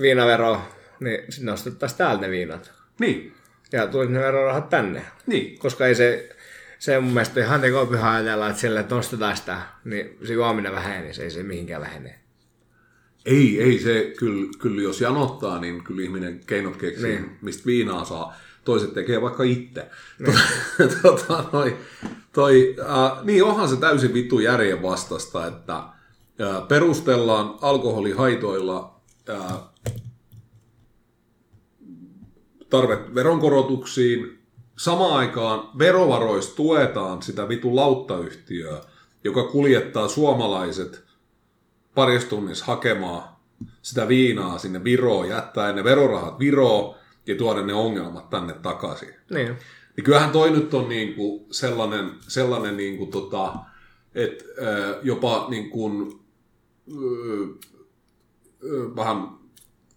[0.00, 0.68] viinaveroa,
[1.00, 2.72] niin sitten nostettaisiin täältä ne viinat.
[2.98, 3.34] Niin,
[3.72, 5.02] Ja tulisi ne verorahat tänne.
[5.26, 5.58] niin.
[5.58, 6.36] Koska ei se,
[6.78, 11.12] se mun mielestä ihan tekopyhä ajatella, että sille, että nostetaan sitä, niin se juominen vähenee,
[11.12, 12.18] se ei se mihinkään vähene.
[13.26, 17.22] Ei, ei se, kyllä, kyllä jos janottaa, niin kyllä ihminen keinot keksii, Niin.
[17.22, 17.38] niin.
[17.42, 18.34] mistä viinaa saa.
[18.64, 19.86] Toiset tekee vaikka itse.
[21.02, 21.76] tota, noi,
[22.32, 25.82] toi, äh, niin onhan se täysin vittu järjen vastasta, että
[26.68, 29.00] perustellaan alkoholihaitoilla
[32.70, 34.38] tarve veronkorotuksiin.
[34.78, 38.80] Samaan aikaan verovaroista tuetaan sitä vitun lauttayhtiöä,
[39.24, 41.04] joka kuljettaa suomalaiset
[41.94, 43.22] parissa tunnissa hakemaan
[43.82, 46.94] sitä viinaa sinne Viroon, jättää ne verorahat Viroon
[47.26, 49.14] ja tuoda ne ongelmat tänne takaisin.
[49.30, 49.56] Niin.
[49.96, 53.54] Niin kyllähän toi nyt on niinku sellainen, sellainen niinku tota,
[54.14, 54.44] että
[55.02, 56.23] jopa ö, ö,
[58.96, 59.28] vähän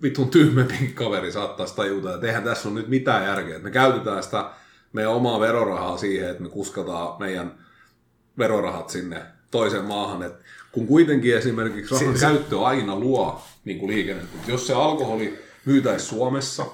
[0.02, 3.56] vitun tyhmempi kaveri saattaisi tajuta, että eihän tässä ole nyt mitään järkeä.
[3.56, 4.52] Että me käytetään sitä
[4.94, 7.66] meidän omaa verorahaa siihen, että me kuskataan meidän
[8.38, 10.24] verorahat sinne toiseen maahan.
[10.24, 10.34] Et
[10.72, 14.38] kun kuitenkin esimerkiksi rahan si- käyttö aina luo niin kuin liikennettä.
[14.48, 16.66] Jos se alkoholi myytäisi Suomessa,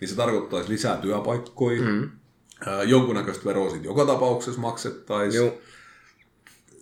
[0.00, 1.82] niin se tarkoittaisi lisää työpaikkoja.
[1.82, 2.10] Mm.
[2.86, 5.52] Jonkunnäköistä veroa sitten joka tapauksessa maksettaisiin.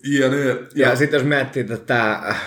[0.05, 0.23] Juu.
[0.23, 2.43] Ja, ne, Ja, ja, sitten jos miettii tätä äh,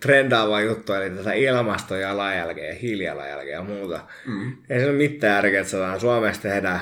[0.00, 4.52] trendaavaa juttua, eli tätä ilmastojalanjälkeä ja hiilijalanjälkeä ja muuta, mm.
[4.70, 6.80] ei se ole mitään järkeä, että saadaan Suomessa tehdä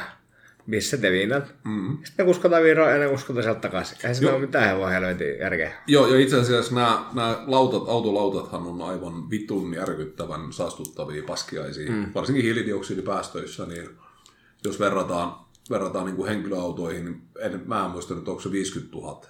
[0.69, 1.55] missä te viinat.
[1.65, 1.99] Mm.
[2.05, 4.07] Sitten ne kuskataan Viroon ja ne kuskataan sieltä takaisin.
[4.07, 5.73] Ei se ole mitään hevon helvetin järkeä.
[5.87, 12.07] Joo, ja itse asiassa nämä, nämä lautat, autolautathan on aivan vitun järkyttävän saastuttavia paskiaisia, mm.
[12.15, 13.89] varsinkin hiilidioksidipäästöissä, niin
[14.65, 15.35] jos verrataan,
[15.71, 19.27] verrataan niin kuin henkilöautoihin, niin en, mä en muista nyt, onko se 50 000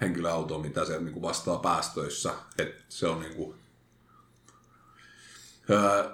[0.00, 3.54] henkilöautoa, mitä se niin kuin vastaa päästöissä, että se on niin kuin,
[5.70, 6.04] öö,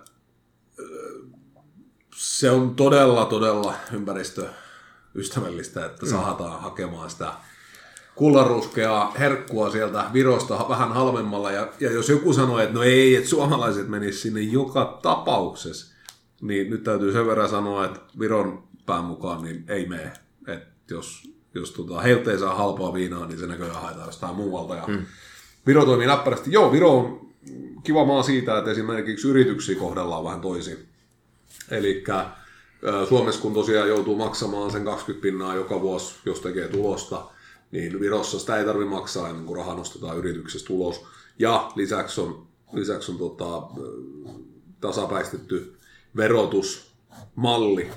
[2.16, 7.32] se on todella, todella ympäristöystävällistä, että saadaan hakemaan sitä
[8.14, 11.50] kullaruskeaa herkkua sieltä Virosta vähän halvemmalla.
[11.50, 15.94] Ja, ja jos joku sanoo, että no ei, että suomalaiset menis sinne joka tapauksessa,
[16.40, 20.12] niin nyt täytyy sen verran sanoa, että Viron pään mukaan niin ei mene.
[20.46, 24.74] Että jos, jos tota, heiltä ei saa halpaa viinaa, niin se näköjään haetaan jostain muualta.
[24.74, 25.06] Ja mm.
[25.66, 26.52] Viro toimii näppärästi.
[26.52, 27.26] Joo, Viro on
[27.82, 30.88] kiva maa siitä, että esimerkiksi yrityksiä kohdellaan vähän toisin.
[31.70, 32.04] Eli
[33.08, 37.26] Suomessa kun tosiaan joutuu maksamaan sen 20 pinnaa joka vuosi, jos tekee tulosta,
[37.70, 41.04] niin Virossa sitä ei tarvitse maksaa ennen kuin raha nostetaan yrityksestä ulos.
[41.38, 43.62] Ja lisäksi on, lisäksi on tota,
[44.80, 45.76] tasapäistetty
[46.16, 47.90] verotusmalli.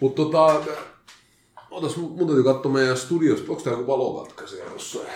[0.00, 0.62] Mutta tota,
[1.74, 5.08] otas, mun täytyy katsoa meidän studiosta, onko tää joku valokatka siellä jossain?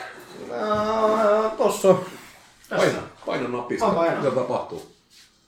[1.57, 1.95] Tossa.
[2.71, 3.87] Paina, paina napista.
[3.87, 4.19] Mä painan.
[4.19, 4.87] Mitä tapahtuu?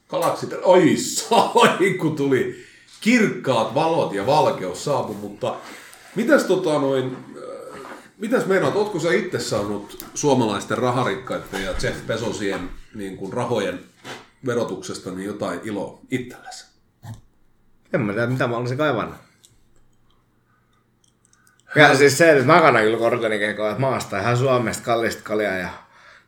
[0.08, 2.64] Galaksit, oi sai, kun tuli
[3.00, 5.56] kirkkaat valot ja valkeus saapu, mutta
[6.14, 12.70] mitäs tota noin, äh, mitäs meinaat, ootko sä itse saanut suomalaisten raharikkaiden ja Jeff Bezosien
[12.94, 13.80] niin kuin rahojen
[14.46, 16.64] verotuksesta niin jotain iloa itsellesi?
[17.92, 19.29] En mä tiedä, mitä mä olisin kaivannut.
[21.74, 25.56] Ja siis se, että mä kannan kyllä korteni kekoa, että maasta ihan Suomesta kallista kaljaa
[25.56, 25.68] ja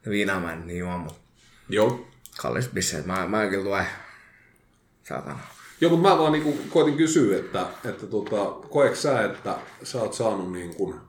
[0.09, 1.21] viinaa mä en niin juo, mutta
[1.69, 2.09] Joo.
[2.43, 3.07] kallista bisseet.
[3.07, 3.87] Mä, mä en kyllä tue.
[5.03, 5.39] Saatana.
[5.81, 10.13] Joo, mutta mä vaan niin koitin kysyä, että, että tota, koeks sä, että sä oot
[10.15, 11.01] saanut niin kuin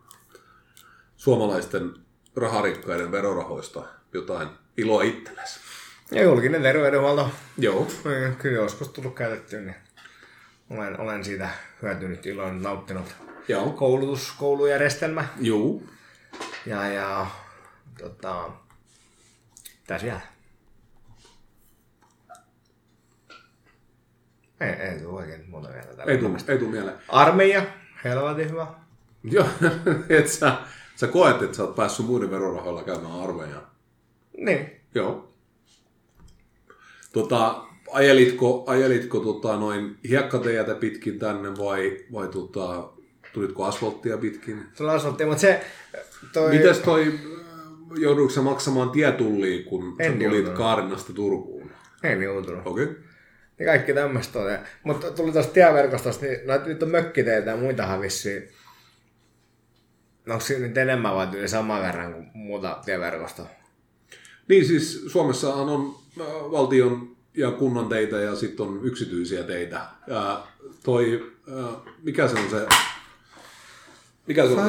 [1.17, 1.93] suomalaisten
[2.35, 5.59] raharikkaiden verorahoista jotain iloa itsellesi?
[6.11, 7.29] Ja julkinen terveydenhuolto.
[7.57, 7.87] Joo.
[8.05, 9.75] Niin, Kyllä joskus tullut käytettyä, niin
[10.69, 11.49] olen, olen siitä
[11.81, 13.15] hyötynyt, iloinen, nauttinut.
[13.47, 13.69] Joo.
[13.69, 15.89] Koulutus, koulujärjestelmä Juu.
[16.65, 17.27] ja, ja
[17.99, 18.49] tota,
[19.81, 20.21] mitä siellä?
[24.61, 26.97] Ei, ei tule oikein muuta vielä tällä Ei tule, ei tule mieleen.
[27.07, 27.65] Armeija,
[28.03, 28.67] helvetin hyvä.
[29.23, 29.47] Joo,
[30.09, 30.57] et sä,
[30.95, 33.67] sä koet, että sä oot päässyt muiden verorahoilla käymään armeijaan.
[34.37, 34.81] Niin.
[34.95, 35.33] Joo.
[37.13, 42.89] Tota, ajelitko, ajelitko tota, noin hiekkateijätä pitkin tänne vai, vai tota,
[43.33, 44.65] tulitko asfalttia pitkin?
[44.79, 45.65] On asfalttia, mutta se...
[46.33, 46.51] Toi...
[46.51, 50.49] Mites toi, äh, joudutko sä maksamaan tietullia, kun En sä tulit.
[50.49, 51.71] Kaarinasta Turkuun?
[52.03, 52.67] Ei niin joutunut.
[52.67, 52.83] Okei.
[52.83, 52.95] Okay.
[53.59, 54.57] Niin kaikki tämmöistä on.
[54.83, 58.49] Mutta tuli tuosta tieverkostosta, niin noita nyt on mökkiteitä ja muitahan vissiin.
[60.25, 63.47] No onko siinä nyt enemmän vai yli saman verran kuin muuta tieverkostoa?
[64.49, 69.81] Niin siis Suomessahan on äh, valtion ja kunnan teitä ja sitten on yksityisiä teitä.
[70.07, 70.47] Ja
[70.83, 72.67] toi, äh, mikä se on se...
[74.27, 74.59] Mikä se on?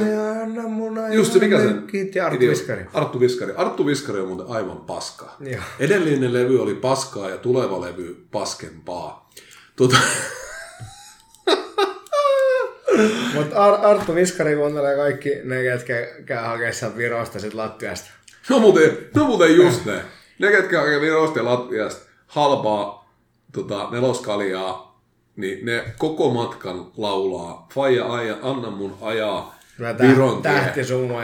[0.43, 2.87] anna mun ajan Just se, mikä se Arttu Viskari.
[2.95, 3.53] Arttu Viskari.
[3.57, 5.37] Arttu Viskari on muuten aivan paska.
[5.41, 5.63] Joo.
[5.79, 9.31] Edellinen levy oli paskaa ja tuleva levy paskempaa.
[9.77, 9.97] Tuota,
[13.35, 18.11] Mutta Ar- Arttu Viskari kuuntelee kaikki ne, ketkä käy hakemaan sieltä Virosta sit Latviasta.
[18.51, 20.05] no muuten, no muuten just ne.
[20.39, 23.11] Ne, ketkä hakee Virosta ja Latviasta halpaa
[23.53, 24.94] tota, neloskaljaa,
[25.37, 30.53] niin ne koko matkan laulaa Faija aja, anna mun ajaa Kyllä Viron tie.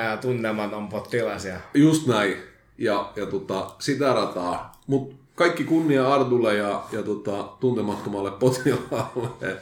[0.04, 1.44] ja tuntematon potilas.
[1.44, 1.56] Ja...
[1.74, 2.36] Just näin.
[2.78, 4.80] Ja, ja tota, sitä rataa.
[4.86, 9.28] Mutta kaikki kunnia Artulle ja, ja tota, tuntemattomalle potilaalle.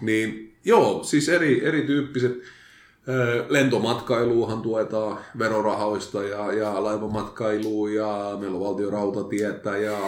[0.00, 2.42] Niin joo, siis eri, erityyppiset
[3.48, 9.98] lentomatkailuuhan tuetaan verorahoista ja, ja laivamatkailuun ja meillä on valtion rautatietä ja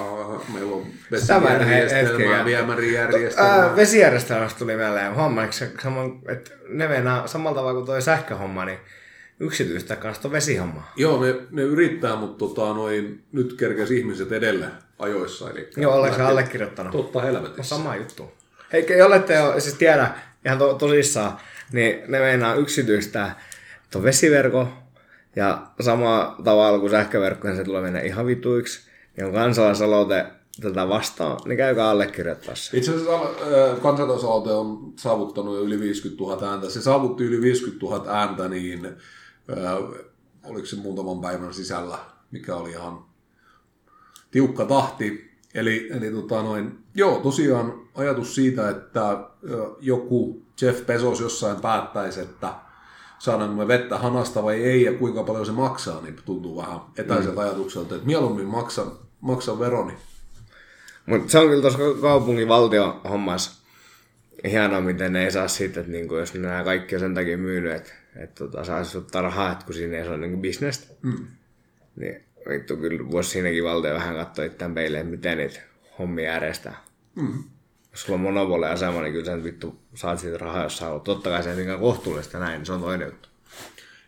[0.54, 3.62] meillä on vesijärjestelmää, viemärijärjestelmää.
[3.62, 5.42] Ää, vesijärjestelmästä tuli mieleen homma,
[5.82, 8.78] saman, että ne venää samalla tavalla kuin toi sähköhomma, niin
[9.40, 10.82] yksityistä kanssa tuon vesihomma.
[10.96, 14.66] Joo, ne, ne yrittää, mutta tota, noin, nyt kerkesi ihmiset edelle
[14.98, 15.50] ajoissa.
[15.50, 16.92] Eli Joo, oletko allekirjoittanut?
[16.92, 17.76] Totta helvetissä.
[17.76, 18.32] Sama juttu.
[18.72, 20.10] Hei, jos olette jo siis tiedä
[20.44, 21.38] ihan to, tosissaan,
[21.72, 23.40] niin ne meinaa yksityistää
[23.90, 24.68] tuon vesiverko
[25.36, 28.88] ja sama tavalla kuin sähköverkko, niin se tulee mennä ihan vituiksi.
[29.16, 30.26] Niin on kansalaisaloite
[30.60, 32.76] tätä vastaan, niin käykää allekirjoittaa se.
[32.76, 33.12] Itse asiassa
[33.82, 36.70] kansalaisaloite on saavuttanut jo yli 50 000 ääntä.
[36.70, 38.96] Se saavutti yli 50 000 ääntä, niin
[40.44, 41.98] oliko se muutaman päivän sisällä,
[42.30, 43.04] mikä oli ihan
[44.30, 45.27] tiukka tahti.
[45.54, 49.18] Eli, eli tota noin, joo, tosiaan ajatus siitä, että
[49.80, 52.54] joku Jeff Bezos jossain päättäisi, että
[53.18, 57.40] saadaanko me vettä hanasta vai ei ja kuinka paljon se maksaa, niin tuntuu vähän etäiseltä
[57.40, 57.46] mm.
[57.46, 59.92] ajatukselta, että mieluummin maksan, maksan veroni.
[61.06, 63.58] Mutta se on kyllä tuossa kaupungin valtio hommassa
[64.44, 67.72] hienoa, miten ne ei saa siitä, että niinku, jos nämä kaikki on sen takia myynyt,
[67.72, 70.94] että, että tota, saisi ottaa rahaa, että kun siinä ei ole niinku bisnestä.
[71.02, 71.26] Mm.
[71.96, 75.60] Niin vittu, kyllä voisi siinäkin valtio vähän katsoa itseään peilleen, miten niitä
[75.98, 76.84] hommia järjestää.
[77.14, 77.44] Mm.
[77.90, 81.04] Jos sulla on monopoliasema, niin kyllä sä vittu saat siitä rahaa, jos sä haluat.
[81.04, 83.28] Totta kai se ei kohtuullista näin, niin se on toinen juttu.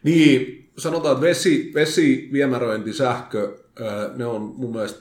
[0.02, 3.58] Niin, sanotaan, että vesi, vesi viemäröinti, sähkö,
[4.16, 5.00] ne on mun mielestä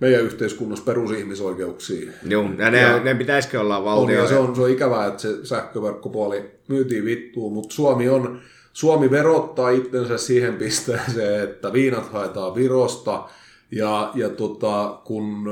[0.00, 2.12] meidän yhteiskunnassa perusihmisoikeuksia.
[2.28, 4.22] Joo, ja ne, ja, ne pitäisikö olla On, valtio.
[4.22, 8.40] ja se on, se on ikävää, että se sähköverkkopuoli myytiin vittuun, mutta Suomi, on,
[8.76, 13.28] Suomi verottaa itsensä siihen pisteeseen, että viinat haetaan Virosta,
[13.70, 15.44] ja, ja tota, kun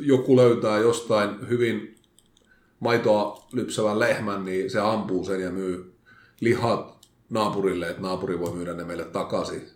[0.00, 1.94] joku löytää jostain hyvin
[2.80, 5.94] maitoa lypsävän lehmän, niin se ampuu sen ja myy
[6.40, 9.68] lihat naapurille, että naapuri voi myydä ne meille takaisin.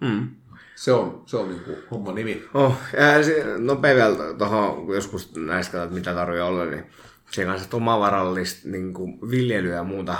[0.00, 0.28] Mm.
[0.74, 2.44] Se on, se on niin kuin homman nimi.
[2.54, 6.84] Oh, ja se, nopea vielä tuohon, kun joskus näistä katsot, mitä tarvii olla, niin
[7.30, 10.14] se kanssa omavarallista niin kuin viljelyä ja muuta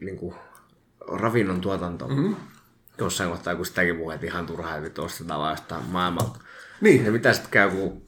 [0.00, 0.34] niin kuin
[1.08, 2.08] ravinnon tuotantoa.
[2.08, 2.36] Mm-hmm.
[2.98, 6.38] Jossain kohtaa, kun sitäkin puhuu, että ihan turhaa, että ostetaan vaan jostain maailmalta.
[6.80, 7.04] Niin.
[7.04, 8.02] Ja mitä sitten käy, kun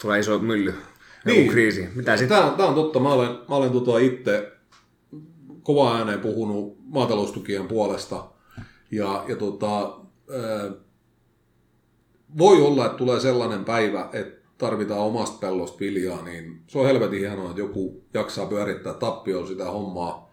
[0.00, 1.50] tulee iso mylly, joku Niin.
[1.50, 1.88] kriisi?
[1.94, 2.38] Mitä sitten?
[2.38, 3.00] Tämä, tämä on totta.
[3.00, 4.52] Mä olen, mä olen tota itse
[5.62, 8.24] kova ääneen puhunut maataloustukien puolesta.
[8.90, 9.98] Ja, ja tota,
[12.38, 17.18] voi olla, että tulee sellainen päivä, että tarvitaan omasta pellosta viljaa, niin se on helvetin
[17.18, 20.27] hienoa, että joku jaksaa pyörittää tappioon sitä hommaa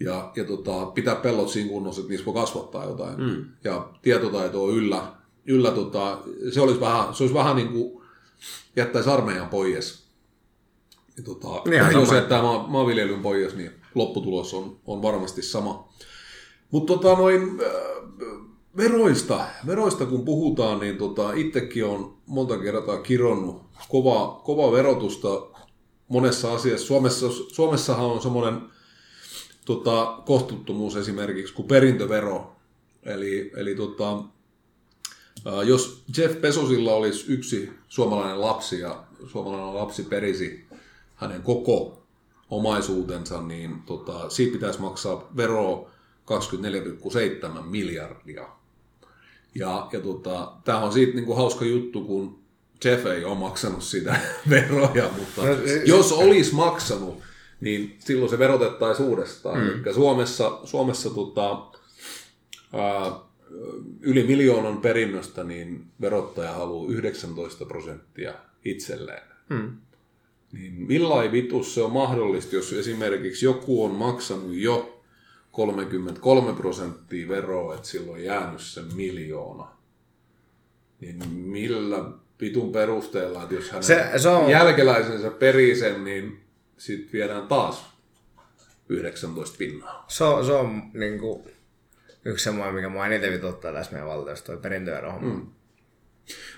[0.00, 3.20] ja, ja tota, pitää pellot siinä kunnossa, että niissä voi kasvattaa jotain.
[3.20, 3.44] Mm.
[3.64, 5.12] Ja tietotaito on yllä.
[5.46, 6.18] yllä tota,
[6.52, 8.02] se, olisi vähän, se olisi vähän niin kuin
[8.76, 10.04] jättäisi armeijan pois.
[11.16, 15.88] Ja tota, Ihan jos jättää maa, maanviljelyn pois, niin lopputulos on, on varmasti sama.
[16.70, 18.04] Mutta tota, noin, äh,
[18.76, 25.46] veroista, veroista kun puhutaan, niin tota, itsekin on monta kertaa kironnut kova, kova verotusta
[26.08, 26.86] monessa asiassa.
[26.86, 28.60] Suomessa, Suomessahan on semmoinen
[29.64, 32.56] tota, kohtuuttomuus esimerkiksi kuin perintövero.
[33.02, 34.22] Eli, eli tota,
[35.64, 40.64] jos Jeff Bezosilla olisi yksi suomalainen lapsi ja suomalainen lapsi perisi
[41.14, 42.02] hänen koko
[42.50, 45.90] omaisuutensa, niin tota, siitä pitäisi maksaa veroa
[47.56, 48.48] 24,7 miljardia.
[49.54, 52.38] Ja, ja tota, tämä on siitä niin kuin hauska juttu, kun
[52.84, 54.16] Jeff ei ole maksanut sitä
[54.50, 55.52] veroja, mutta No,
[55.84, 57.22] jos olisi maksanut,
[57.60, 59.58] niin silloin se verotettaisiin uudestaan.
[59.60, 59.84] Mm.
[59.86, 61.50] Eli Suomessa, Suomessa tota,
[62.72, 63.12] ää,
[64.00, 68.34] yli miljoonan perinnöstä niin verottaja haluaa 19 prosenttia
[68.64, 69.22] itselleen.
[69.48, 69.70] Mm.
[70.52, 75.02] Niin millä vitus se on mahdollista, jos esimerkiksi joku on maksanut jo
[75.52, 79.68] 33 prosenttia veroa, että silloin on jäänyt se miljoona.
[81.00, 82.04] Niin millä
[82.40, 86.40] vitun perusteella, että jos hänen Se- se on- jälkeläisensä perii sen, niin
[86.78, 87.86] sitten viedään taas
[88.88, 90.04] 19 pinnaa.
[90.08, 91.44] Se on, se on niin kuin,
[92.24, 95.34] yksi semmoinen, mikä mua eniten vituttaa tässä meidän valtiossa, toi perintöverohomma.
[95.34, 95.46] Mm.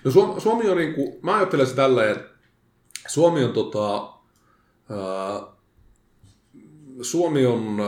[0.03, 2.29] No Suomi, Suomi on niinku, mä ajattelen se tällä, että
[3.07, 4.13] Suomi on tota,
[4.89, 5.57] ää,
[7.01, 7.79] Suomi on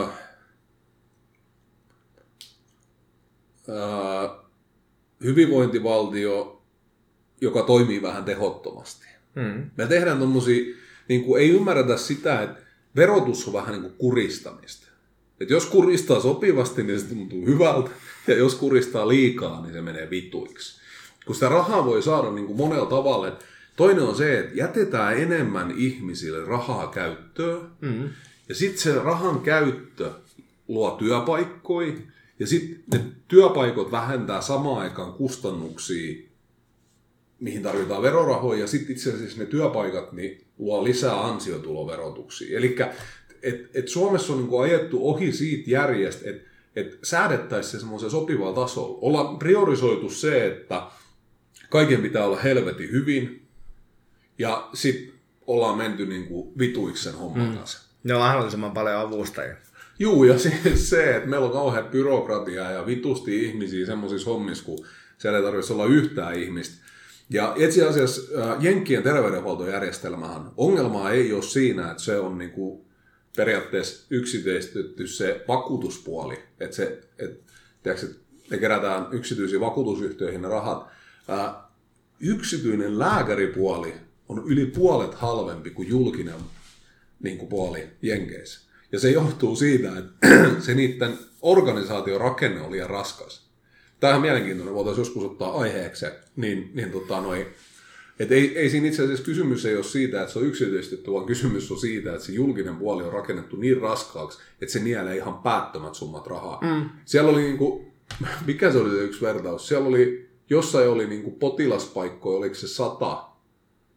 [3.68, 4.40] ää,
[5.24, 6.62] hyvinvointivaltio,
[7.40, 9.06] joka toimii vähän tehottomasti.
[9.34, 9.70] Mm.
[9.76, 10.76] Me tehdään tommosia,
[11.10, 12.60] niin kuin ei ymmärretä sitä, että
[12.96, 14.86] verotus on vähän niin kuin kuristamista.
[15.40, 17.90] Et jos kuristaa sopivasti, niin se tuntuu hyvältä,
[18.26, 20.80] ja jos kuristaa liikaa, niin se menee vituiksi.
[21.26, 23.28] Kun sitä rahaa voi saada niin kuin monella tavalla.
[23.28, 23.44] Et
[23.76, 28.08] toinen on se, että jätetään enemmän ihmisille rahaa käyttöön, mm.
[28.48, 30.10] ja sitten se rahan käyttö
[30.68, 31.92] luo työpaikkoja,
[32.38, 36.30] ja sitten ne työpaikot vähentää samaan aikaan kustannuksia
[37.40, 42.58] mihin tarvitaan verorahoja, ja sitten itse asiassa ne työpaikat niin luo lisää ansiotuloverotuksia.
[42.58, 42.76] Eli
[43.42, 48.54] et, et Suomessa on niinku ajettu ohi siitä järjestä, että et säädettäisiin se semmoisen sopivalla
[48.54, 48.98] tasolla.
[49.00, 50.82] Ollaan priorisoitu se, että
[51.70, 53.46] kaiken pitää olla helvetin hyvin,
[54.38, 55.12] ja sitten
[55.46, 57.56] ollaan menty niinku vituiksi sen homman mm.
[57.56, 57.90] kanssa.
[58.04, 59.56] Ne on mahdollisimman paljon avustajia.
[59.98, 64.86] Juu, ja siis se, että meillä on kauhean byrokratia ja vitusti ihmisiä semmoisissa hommissa, kun
[65.18, 66.84] siellä ei tarvitse olla yhtään ihmistä.
[67.30, 72.86] Ja itse asiassa äh, Jenkkien terveydenhuoltojärjestelmähän, ongelmaa ei ole siinä, että se on niinku
[73.36, 76.38] periaatteessa yksityistetty se vakuutuspuoli.
[76.60, 77.40] Että se, et,
[77.82, 78.20] tiedätkö, että
[78.50, 80.86] ne kerätään yksityisiin vakuutusyhtiöihin ne rahat.
[81.30, 81.54] Äh,
[82.20, 83.94] yksityinen lääkäripuoli
[84.28, 86.40] on yli puolet halvempi kuin julkinen
[87.22, 88.70] niin kuin puoli Jenkeissä.
[88.92, 90.28] Ja se johtuu siitä, että
[90.66, 93.49] se niiden organisaation rakenne oli liian raskas.
[94.00, 97.46] Tämä on mielenkiintoinen, voitaisiin joskus ottaa aiheeksi, niin, niin tota noi,
[98.18, 101.26] et ei, ei siinä itse asiassa kysymys ei ole siitä, että se on yksityistetty, vaan
[101.26, 105.34] kysymys on siitä, että se julkinen puoli on rakennettu niin raskaaksi, että se nielee ihan
[105.34, 106.60] päättömät summat rahaa.
[106.62, 106.88] Mm.
[107.04, 107.92] Siellä oli niinku,
[108.46, 109.68] mikä se oli se yksi vertaus?
[109.68, 113.24] Siellä oli, jossain oli niinku potilaspaikkoja, oliko se sata,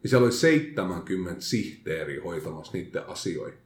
[0.02, 3.58] niin siellä oli 70 sihteeri hoitamassa niiden asioita.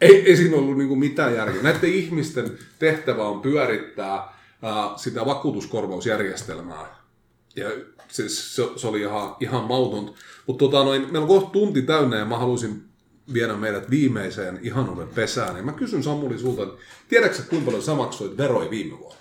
[0.00, 1.62] Ei, ei siinä ollut niinku mitään järkeä.
[1.62, 4.39] Näiden ihmisten tehtävä on pyörittää ää,
[4.96, 6.96] sitä vakuutuskorvausjärjestelmää.
[7.56, 7.70] Ja
[8.08, 10.12] se, se, se oli ihan, ihan mautonta.
[10.46, 12.90] Mutta tota, noin, meillä on kohta tunti täynnä ja mä haluaisin
[13.32, 15.56] viedä meidät viimeiseen ihanuuden pesään.
[15.56, 16.74] Ja mä kysyn Samuli sulta, että
[17.08, 19.20] tiedätkö kuinka paljon sä maksoit veroja viime vuonna?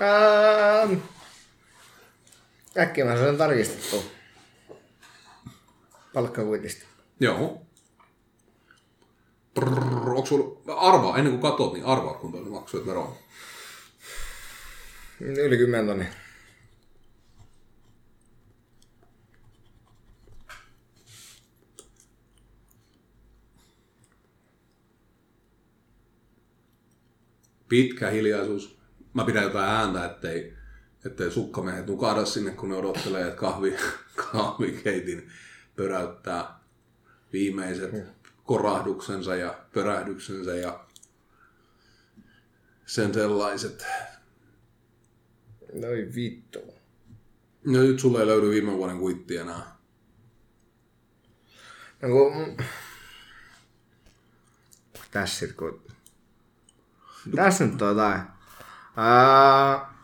[0.00, 0.92] Ähm,
[2.78, 4.02] äkkiä mä saan tarkistettu.
[6.14, 6.86] Palkkakuitista.
[7.20, 7.62] Joo.
[9.54, 13.16] Prrr, onko sulla, arvaa, ennen kuin katot, niin arvaa, kuinka paljon maksoit veroa.
[15.20, 16.08] Yli 10 tonni.
[27.68, 28.78] pitkä hiljaisuus.
[29.14, 30.56] Mä pidän jotain ääntä, ettei,
[31.04, 33.76] ettei sukkamiehet nukahda sinne, kun ne odottelee, että kahvi,
[34.32, 35.30] kahvikeitin
[35.76, 36.60] pöräyttää
[37.32, 37.90] viimeiset
[38.44, 40.86] korahduksensa ja pörähdyksensä ja
[42.86, 43.86] sen sellaiset.
[45.80, 46.74] Noi vittu.
[47.64, 49.76] No nyt sulle ei löydy viime vuoden kuitti enää.
[52.02, 52.56] No kun...
[55.10, 55.82] Tässä sit kun...
[57.36, 58.20] Tässä nyt on jotain.
[58.96, 59.94] Ää...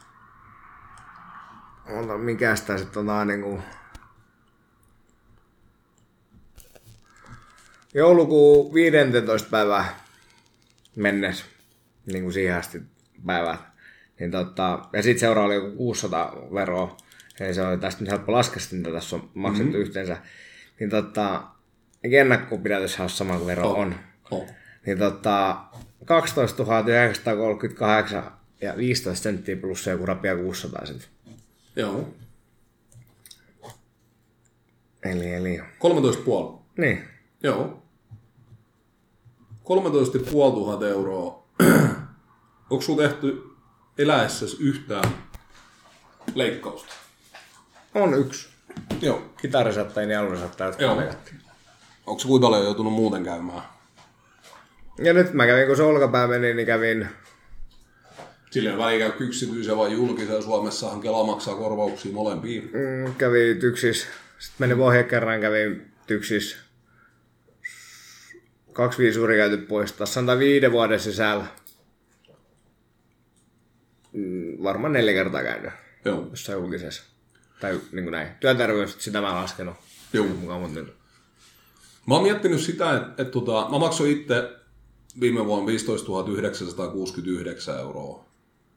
[1.87, 3.63] Ota, mikäs tää sit on tää niinku...
[7.95, 10.01] Joulukuun 15 päivää
[10.97, 11.45] mennessä,
[12.07, 12.83] niin kuin siihen asti
[13.27, 13.72] päivät.
[14.23, 16.97] Niin tota, ja sitten seuraava oli joku 600 veroa.
[17.41, 19.83] Eli se oli tästä nyt helppo laskea, mitä tässä on maksettu mm-hmm.
[19.83, 20.17] yhteensä.
[20.81, 21.43] Niin tota,
[22.05, 23.95] ennakkopidätyshän on sama kuin vero on.
[24.31, 24.47] Oh.
[24.87, 25.65] Niin tota,
[26.05, 31.09] 12 938 ja 15 senttiä plus se joku rapia 600 sitten.
[31.77, 32.15] Joo.
[35.03, 36.63] Eli, eli, 13,5.
[36.79, 37.03] niin.
[37.43, 37.83] Joo.
[39.63, 41.47] 13 500 euroa.
[42.71, 43.52] Onko sulla tehty
[43.99, 45.05] eläessäsi yhtään
[46.35, 46.95] leikkausta?
[47.95, 48.49] On yksi.
[49.01, 49.23] Joo.
[49.43, 50.97] Kitarisatta ja jotka Joo.
[50.97, 51.41] leikattiin.
[52.07, 53.63] Onko se kuinka paljon joutunut muuten käymään?
[54.99, 57.09] Ja nyt mä kävin, kun se olkapää meni, niin kävin
[58.53, 60.43] Silleen väliin käy yksityisen vai julkisen.
[60.43, 62.71] Suomessahan Kela maksaa korvauksia molempiin.
[62.73, 64.07] Mm, kävin tyksis.
[64.39, 66.57] Sitten menin Vohje kerran, kävin tyksis.
[68.73, 69.93] Kaksi viisuri käyty pois.
[69.93, 71.45] Tässä on tää viiden vuoden sisällä.
[74.13, 75.73] Mm, varmaan neljä kertaa käynyt
[76.05, 76.27] Joo.
[76.31, 77.03] jossain julkisessa.
[77.61, 78.29] Tai niin kuin näin.
[78.41, 79.77] Työterveys, sitä mä en laskenut.
[80.13, 80.27] Joo.
[80.27, 80.95] Mukaan, mutta nyt.
[82.07, 84.57] Mä oon miettinyt sitä, että, että tota, mä maksoin itse
[85.21, 88.25] viime vuonna 15 969 euroa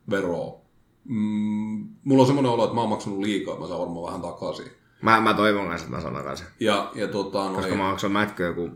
[0.10, 0.62] veroa.
[1.06, 4.72] Mm, mulla on semmoinen olo, että mä oon maksanut liikaa, mä saan varmaan vähän takaisin.
[5.02, 6.46] Mä, mä toivon kanssa, että mä sanon kanssa.
[6.60, 8.70] Ja, ja tota, Koska noin, mä maksoin mätköä joku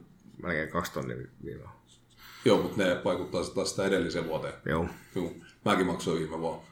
[0.44, 1.64] melkein kaksi tonnia viime
[2.46, 4.54] joo, mutta ne vaikuttaa taas sitä edelliseen vuoteen.
[4.66, 4.86] Joo.
[5.16, 5.32] Joo,
[5.66, 6.64] mäkin maksoin viime vuonna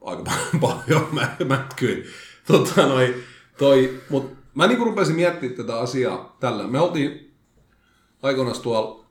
[0.00, 0.22] aika
[0.60, 2.04] paljon, mä, mätkyin.
[2.46, 3.22] Tota, noi,
[3.58, 6.66] toi, mut mä niinku rupesin miettimään tätä asiaa tällä.
[6.66, 7.34] Me oltiin
[8.22, 9.06] aikoinaan tuolla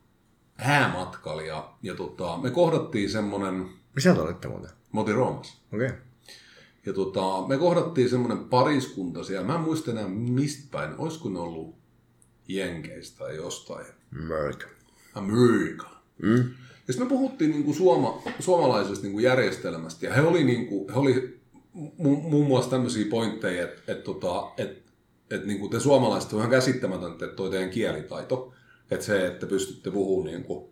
[0.55, 4.71] häämatkalla ja, ja tota, me kohdattiin semmonen, Missä te olitte muuten?
[4.93, 5.57] me oltiin Roomassa.
[5.73, 5.88] Okei.
[5.88, 5.97] Okay.
[6.86, 9.47] Ja tota, me kohdattiin semmonen pariskunta siellä.
[9.47, 10.95] Mä en muista enää mistä päin.
[10.97, 11.75] Olisiko ne ollut
[12.47, 13.86] Jenkeistä tai jostain.
[14.23, 14.67] America.
[15.15, 15.89] America.
[16.21, 16.53] Mm.
[16.88, 21.39] Ja sitten me puhuttiin niinku suoma, suomalaisesta niinku järjestelmästä, ja he oli, niinku, he oli
[21.75, 24.84] mu- muun muassa tämmöisiä pointteja, että et, tota, et,
[25.32, 28.53] et, niinku te suomalaiset on ihan käsittämätöntä, että toi teidän kielitaito,
[28.91, 30.69] että se, että pystytte puhumaan niinku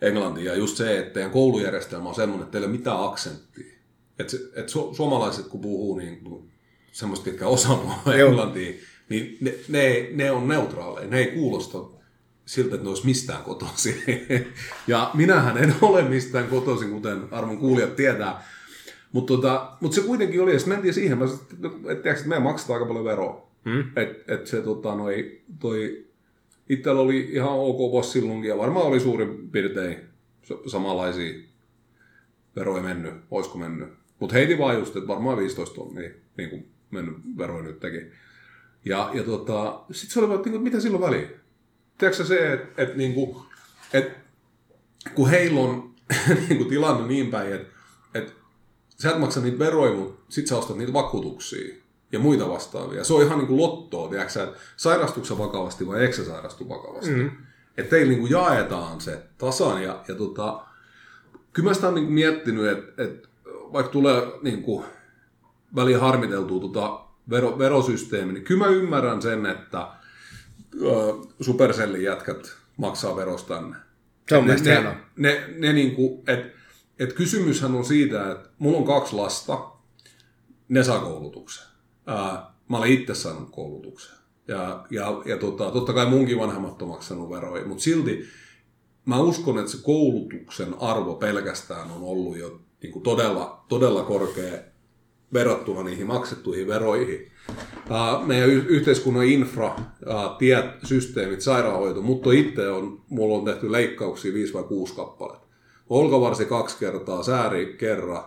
[0.00, 3.74] englantia, ja just se, että teidän koulujärjestelmä on semmoinen, että teillä ei ole mitään aksenttia.
[4.18, 6.48] Että et su- suomalaiset, kun puhuu niinku
[6.92, 8.72] semmoista, jotka osaa englantia,
[9.08, 11.97] niin ne, ne, ne on neutraaleja, ne ei kuulosta
[12.48, 13.94] siltä, että ne olisi mistään kotoisin.
[14.86, 18.44] ja minähän en ole mistään kotoisin, kuten arvon kuulijat tietää.
[19.12, 22.74] Mutta tota, mut se kuitenkin oli, ja sitten mentiin siihen, sanoin, että, että, meidän maksetaan
[22.74, 23.48] aika paljon veroa.
[23.64, 23.80] Hmm?
[23.96, 26.06] Että et se tota, noi, toi,
[26.68, 29.96] itsellä oli ihan ok vuosi silloinkin, ja varmaan oli suurin piirtein
[30.42, 31.34] sa- samanlaisia
[32.56, 33.88] veroja mennyt, olisiko mennyt.
[34.20, 38.00] Mutta heitin vaan just, että varmaan 15 tonnia niin kuin mennyt veroja nyt teki.
[38.84, 41.28] Ja, ja tota, sitten se oli että niinku, mitä silloin väliä?
[41.98, 43.46] Tiedätkö se, että et, niinku,
[43.92, 44.12] et,
[45.14, 45.94] kun heillä on
[46.48, 47.74] niinku, tilanne niin päin, että
[48.14, 48.34] et,
[48.88, 51.74] sä et maksa niitä veroja, mutta sit sä ostat niitä vakuutuksia
[52.12, 53.04] ja muita vastaavia.
[53.04, 57.10] Se on ihan niinku lottoa, tiedätkö että sairastuksen vakavasti vai eikö sä sairastu vakavasti.
[57.10, 57.30] Mm.
[57.76, 60.60] Että teillä niinku jaetaan se tasan ja, ja tota,
[61.52, 63.28] kyllä mä sitä on niinku miettinyt, että, että
[63.72, 64.84] vaikka tulee niinku,
[65.74, 69.88] väliin harmiteltua tota vero, verosysteemi, niin kyllä mä ymmärrän sen, että
[71.40, 73.76] Supercellin jätkät maksaa verosta tänne.
[74.28, 76.46] Se on ne, ne, ne, ne niinku, et,
[76.98, 79.70] et kysymyshän on siitä, että mulla on kaksi lasta,
[80.68, 81.66] ne saa koulutuksen.
[82.06, 84.18] Ää, mä olen itse saanut koulutuksen.
[84.48, 88.24] Ja, ja, ja tota, totta kai munkin vanhemmat on maksanut veroja, mutta silti
[89.04, 94.58] mä uskon, että se koulutuksen arvo pelkästään on ollut jo niin kuin todella, todella korkea
[95.32, 97.32] verrattuna niihin maksettuihin veroihin.
[98.26, 99.76] Meidän yhteiskunnan infra,
[100.38, 105.46] tiet, systeemit, sairaanhoito, mutta itse on, mulla on tehty leikkauksia 5 vai 6 kappaletta.
[105.88, 108.24] Olkavarsi kaksi kertaa, sääri kerran,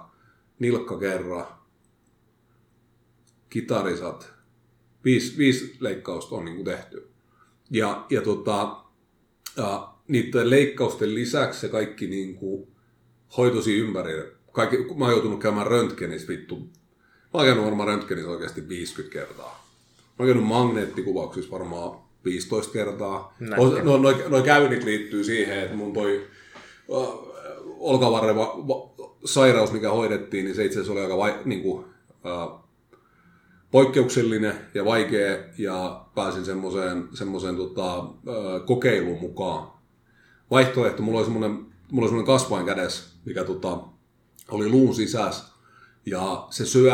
[0.60, 1.46] nilkka kerran,
[3.50, 4.34] kitarisat,
[5.06, 7.10] viisi, viisi leikkausta on niin tehty.
[7.72, 8.84] Ja, ja tota,
[9.58, 12.68] ja niiden leikkausten lisäksi se kaikki niin kuin
[13.38, 14.14] hoitosi ympäri.
[14.52, 16.70] Kaikki, mä oon joutunut käymään röntgenissä vittu.
[17.34, 19.68] Mä oon käynyt varmaan röntgenissä oikeasti 50 kertaa.
[20.00, 23.36] Mä oon käynyt magneettikuvauksissa varmaan 15 kertaa.
[23.40, 23.84] Näkö.
[23.84, 26.28] No, noi, noi käynnit liittyy siihen, että mun toi
[26.94, 27.08] äh,
[27.80, 31.86] olkavarren va, va, sairaus, mikä hoidettiin, niin se itse asiassa oli aika vai, niin kuin,
[32.26, 32.62] äh,
[33.72, 38.06] poikkeuksellinen ja vaikea ja pääsin semmoiseen, semmoiseen tota,
[38.66, 39.68] kokeiluun mukaan.
[40.52, 43.80] Vaihtoehto, mulla oli semmoinen, mulla oli semmoinen kasvain kädessä, mikä tota,
[44.52, 45.51] oli luun sisässä
[46.06, 46.94] ja se syö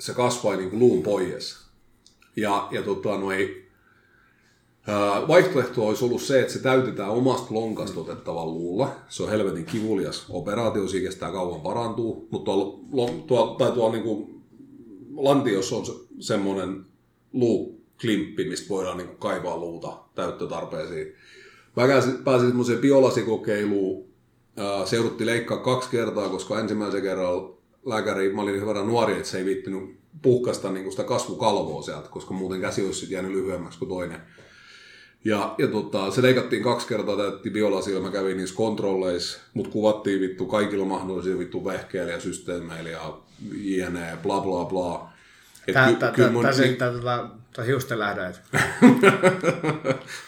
[0.00, 1.66] se kasvain niin kuin luun pois.
[2.36, 3.64] Ja, ja tota, noi,
[4.88, 4.92] ö,
[5.28, 8.96] vaihtoehto olisi ollut se, että se täytetään omasta lonkasta otettavan luulla.
[9.08, 14.04] Se on helvetin kivulias operaatio, siinä kestää kauan parantuu, mutta tuolla, tuolla, tai tuolla niin
[14.04, 14.42] kuin
[15.16, 16.86] lantiossa on se, semmoinen
[17.32, 21.14] luuklimppi, mistä voidaan niin kaivaa luuta täyttötarpeisiin.
[21.76, 21.82] Mä
[22.24, 24.06] pääsin semmoiseen biolasikokkeiluun.
[24.56, 27.55] Ää, Se leikkaa kaksi kertaa, koska ensimmäisen kerran
[27.86, 32.34] lääkäri, mä olin verran nuori, että se ei viittinyt puhkasta niin sitä kasvukalvoa sieltä, koska
[32.34, 34.20] muuten käsi olisi jäänyt lyhyemmäksi kuin toinen.
[35.24, 40.20] Ja, ja tota, se leikattiin kaksi kertaa, täytti biolasilla, mä kävin niissä kontrolleissa, mut kuvattiin
[40.20, 43.18] vittu kaikilla mahdollisilla vittu vehkeillä ja systeemeillä ja
[43.52, 45.08] jne, bla bla bla.
[45.72, 46.46] Tää, ky- mun-
[47.52, 48.40] tää hiusten lähdöit.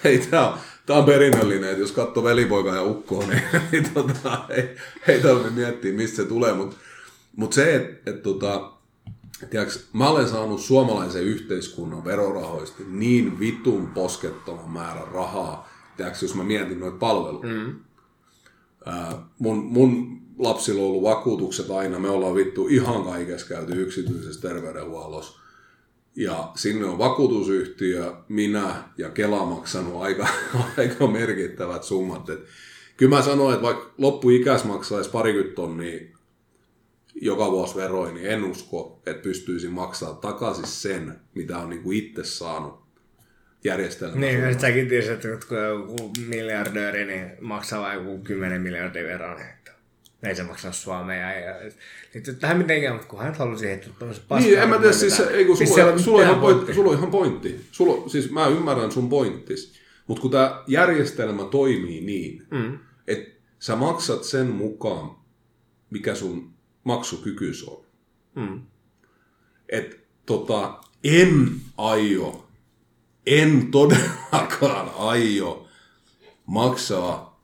[0.04, 3.42] Hei, tää on, tää on perinnöllinen, että jos katsoo velipoika ja ukkoa, niin,
[3.72, 4.76] niin tota, ei,
[5.08, 6.52] ei tarvitse miettiä, mistä se tulee.
[6.52, 6.76] Mutta
[7.36, 8.72] mut se, että et, tota,
[9.50, 16.44] tiiäks, mä olen saanut suomalaisen yhteiskunnan verorahoista niin vitun poskettoman määrän rahaa, tiiäks, jos mä
[16.44, 17.46] mietin noita palveluita.
[17.46, 17.74] Mm.
[18.86, 24.40] Ää, mun, mun lapsilla on ollut vakuutukset aina, me ollaan vittu ihan kaikessa käyty yksityisessä
[24.40, 25.38] terveydenhuollossa.
[26.16, 30.28] Ja sinne on vakuutusyhtiö, minä ja Kela maksanut aika,
[30.78, 32.30] aika merkittävät summat.
[32.30, 32.40] Et
[32.96, 36.17] kyllä mä sanoin, että vaikka loppuikäis maksaisi parikymmentä tonnia
[37.22, 42.24] joka vuosi veroin, niin en usko, että pystyisin maksaa takaisin sen, mitä on niinku itse
[42.24, 42.88] saanut
[43.64, 44.20] järjestelmän.
[44.20, 49.34] Niin, ja säkin tiesit, että kun joku miljardööri niin maksaa vain joku 10 miljardia veroa,
[49.34, 49.58] niin
[50.22, 51.32] ei se maksaa Suomea.
[51.32, 51.54] Ja,
[52.14, 54.50] liittyy tähän mitenkään, mutta kun hän halusi heittää tuollaisen paskaa.
[54.50, 57.10] Niin, en mä tiedä, siis, ei kun Siis sulla, sulla, ihan pointti, sulla on ihan
[57.10, 57.66] pointti.
[57.72, 59.72] Sulla, siis mä ymmärrän sun pointtis.
[60.06, 62.78] Mutta kun tämä järjestelmä toimii niin, mm.
[63.06, 65.16] että sä maksat sen mukaan,
[65.90, 66.54] mikä sun
[66.88, 67.84] maksukykyys on.
[68.34, 68.62] Mm.
[69.68, 72.48] Et tota, en aio,
[73.26, 75.68] en todellakaan aio
[76.46, 77.40] maksaa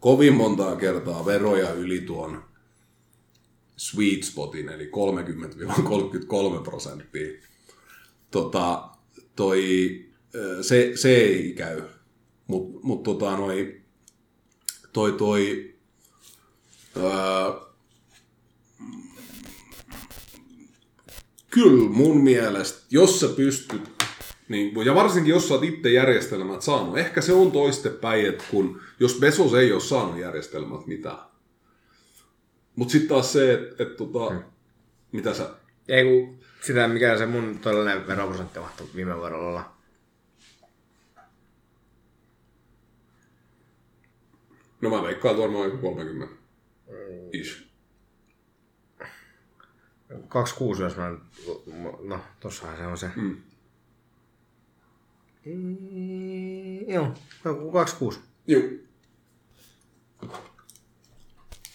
[0.00, 2.44] kovin montaa kertaa veroja yli tuon
[3.76, 4.90] sweet spotin, eli
[6.58, 7.40] 30-33 prosenttia.
[8.30, 8.88] Tota,
[9.36, 9.62] toi,
[10.60, 11.82] se, se ei käy.
[12.46, 13.80] Mutta mut tota, noi,
[14.92, 15.74] toi, toi,
[16.96, 17.67] öö,
[21.62, 24.04] kyllä mun mielestä, jos sä pystyt,
[24.48, 28.80] niin, ja varsinkin jos sä oot itse järjestelmät saanut, ehkä se on toistepäin, että kun,
[29.00, 31.18] jos Bezos ei ole saanut järjestelmät mitään.
[32.76, 34.34] Mutta sitten taas se, että et, tota,
[35.12, 35.50] mitä sä,
[35.88, 39.78] Ei kun sitä, mikä se mun todellinen veroprosentti mahtui viime vuodella olla.
[44.80, 46.34] no mä veikkaan varmaan joku 30
[47.32, 47.67] ish.
[50.28, 51.10] 26, jos mä...
[52.02, 53.10] No, tossahan se on se.
[53.16, 53.36] Mm.
[55.44, 58.20] Mm, joo, joku 26.
[58.46, 58.62] Joo.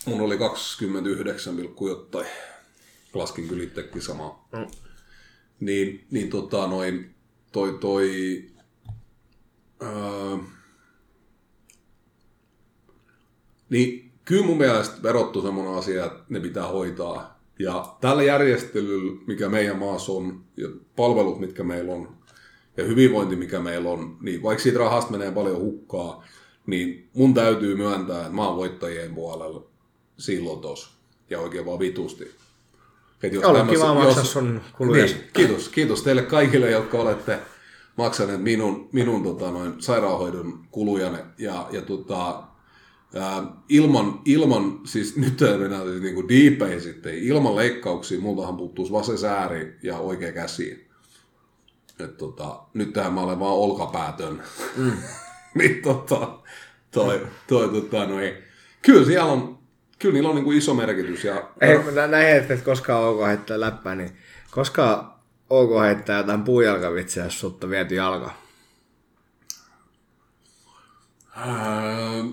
[0.06, 1.56] Mun oli 29,
[1.88, 2.28] jotain.
[3.14, 4.48] Laskin kyllä itsekin samaa.
[4.52, 4.68] Mm.
[5.60, 7.16] Niin, niin tota noin,
[7.52, 8.44] toi, toi,
[9.82, 10.38] öö,
[13.70, 17.33] niin kyllä mun mielestä verottu semmoinen asia, että ne pitää hoitaa.
[17.60, 22.10] Ja tällä järjestelyllä, mikä meidän maassa on, ja palvelut, mitkä meillä on,
[22.78, 26.24] ja hyvinvointi, mikä meillä on, niin vaikka siitä rahasta menee paljon hukkaa,
[26.66, 29.64] niin mun täytyy myöntää, että mä oon voittajien puolella
[30.18, 30.94] silloin tos.
[31.30, 32.32] Ja oikein vaan vitusti.
[33.24, 35.06] Et jos Ollut tämmössä- kiva maksaa jos- sun kuluja.
[35.06, 37.40] Niin, kiitos, kiitos teille kaikille, jotka olette
[37.98, 41.12] maksaneet minun, minun tota, noin, sairaanhoidon kuluja.
[41.38, 42.44] Ja, ja tota,
[43.20, 48.92] ää, ilman, ilman, siis nyt ei mennä siis niinku deepei sitten, ilman leikkauksia, multahan puuttuisi
[48.92, 50.88] vasen sääri ja oikea käsi.
[52.00, 54.44] Et tota, nyt tähän mä olen vaan olkapäätön.
[54.78, 54.92] Mm.
[55.60, 56.40] niin tota,
[56.92, 58.34] toi, toi, tota, noin,
[58.82, 59.60] kyllä siellä on,
[60.00, 61.24] kyllä niillä on niinku iso merkitys.
[61.24, 64.18] Ja, Ei, nä- näin että koskaan ok heittää läppää, niin
[64.52, 65.14] koska
[65.50, 68.34] ok heittää jotain puujalkavitsiä, jos sulta on viety jalka.
[71.36, 72.24] ää,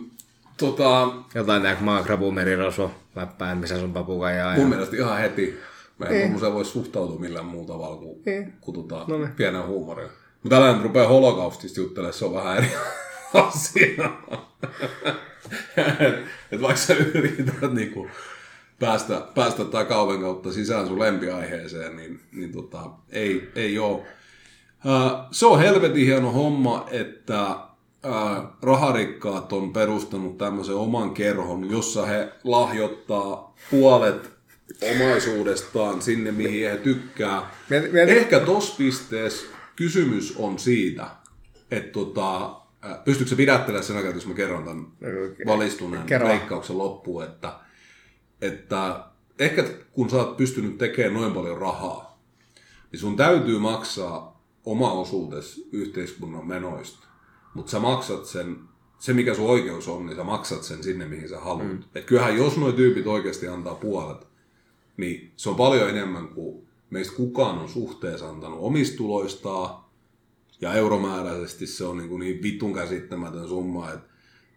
[0.60, 4.52] tota, Jotain näin maakrabu merirosvo läppään, missä sun papukaijaa.
[4.52, 4.68] Mun Ja...
[4.68, 5.58] mielestä ihan heti.
[5.98, 8.44] Mä en tuommoiseen voi suhtautua millään muulla tavalla kuin, Ei.
[8.60, 9.32] kuin tota, No niin.
[9.32, 10.12] pienen huumorilla.
[10.42, 12.70] Mutta älä nyt rupea holokaustista juttelemaan, se on vähän eri
[13.48, 14.10] asia.
[15.76, 16.14] et,
[16.52, 18.08] et vaikka sä yrität niinku
[18.78, 22.80] päästä, päästä takauven kautta sisään sun lempiaiheeseen, niin, niin tota,
[23.10, 24.04] ei, ei oo.
[24.86, 27.56] Ää, se on helvetin hieno homma, että
[28.02, 34.30] ää, raharikkaat on perustanut tämmöisen oman kerhon, jossa he lahjoittaa puolet
[34.94, 37.50] omaisuudestaan sinne, mihin he tykkää.
[38.08, 39.46] Ehkä tossa pisteessä
[39.76, 41.06] kysymys on siitä,
[41.70, 44.86] että tota, ää, pystyykö se pidättelemään sen aikaa, jos mä kerron tämän
[45.46, 46.28] valistuneen Kerro.
[46.28, 47.52] leikkauksen loppuun, että,
[48.40, 49.04] että
[49.38, 52.20] ehkä kun sä oot pystynyt tekemään noin paljon rahaa,
[52.92, 57.09] niin sun täytyy maksaa oma osuutes yhteiskunnan menoista.
[57.54, 58.56] Mutta sä maksat sen,
[58.98, 61.68] se mikä sun oikeus on, niin sä maksat sen sinne, mihin sä haluat.
[61.68, 61.82] Mm.
[61.94, 64.26] Et kyllähän jos nuo tyypit oikeasti antaa puolet,
[64.96, 69.84] niin se on paljon enemmän kuin meistä kukaan on suhteessa antanut omista tuloistaan
[70.60, 74.06] Ja euromääräisesti se on niin, niin vitun käsittämätön summa, että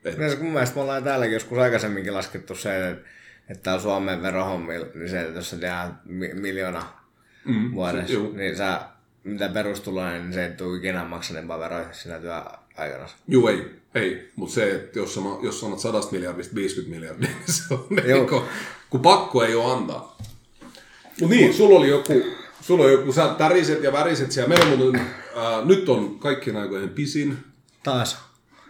[0.06, 3.10] et, Niin, mun mielestä me ollaan täälläkin joskus aikaisemminkin laskettu se, että,
[3.50, 6.84] että täällä Suomen verohommilla, niin se, että jos sä tehdään mi- miljoona
[7.46, 8.32] mm, vuodessa, se- juu.
[8.34, 8.82] niin sä,
[9.24, 12.20] mitä perustuloa, niin se ei tule ikinä maksanempaa veroja siinä
[12.76, 13.10] työaikana.
[13.28, 14.30] Juu, ei, ei.
[14.36, 18.18] Mutta se, että jos, sama, jos sanot 100 miljardista 50 miljardia, niin se on Joo.
[18.18, 18.44] niin
[18.90, 20.18] kun pakko ei ole antaa.
[21.22, 22.14] Mut niin, sulla oli joku,
[22.62, 24.50] sulla oli joku, sä täriset ja väriset siellä.
[24.50, 25.02] Meillä muuten,
[25.36, 27.38] ää, nyt on kaikkien aikojen pisin
[27.84, 28.18] Taas.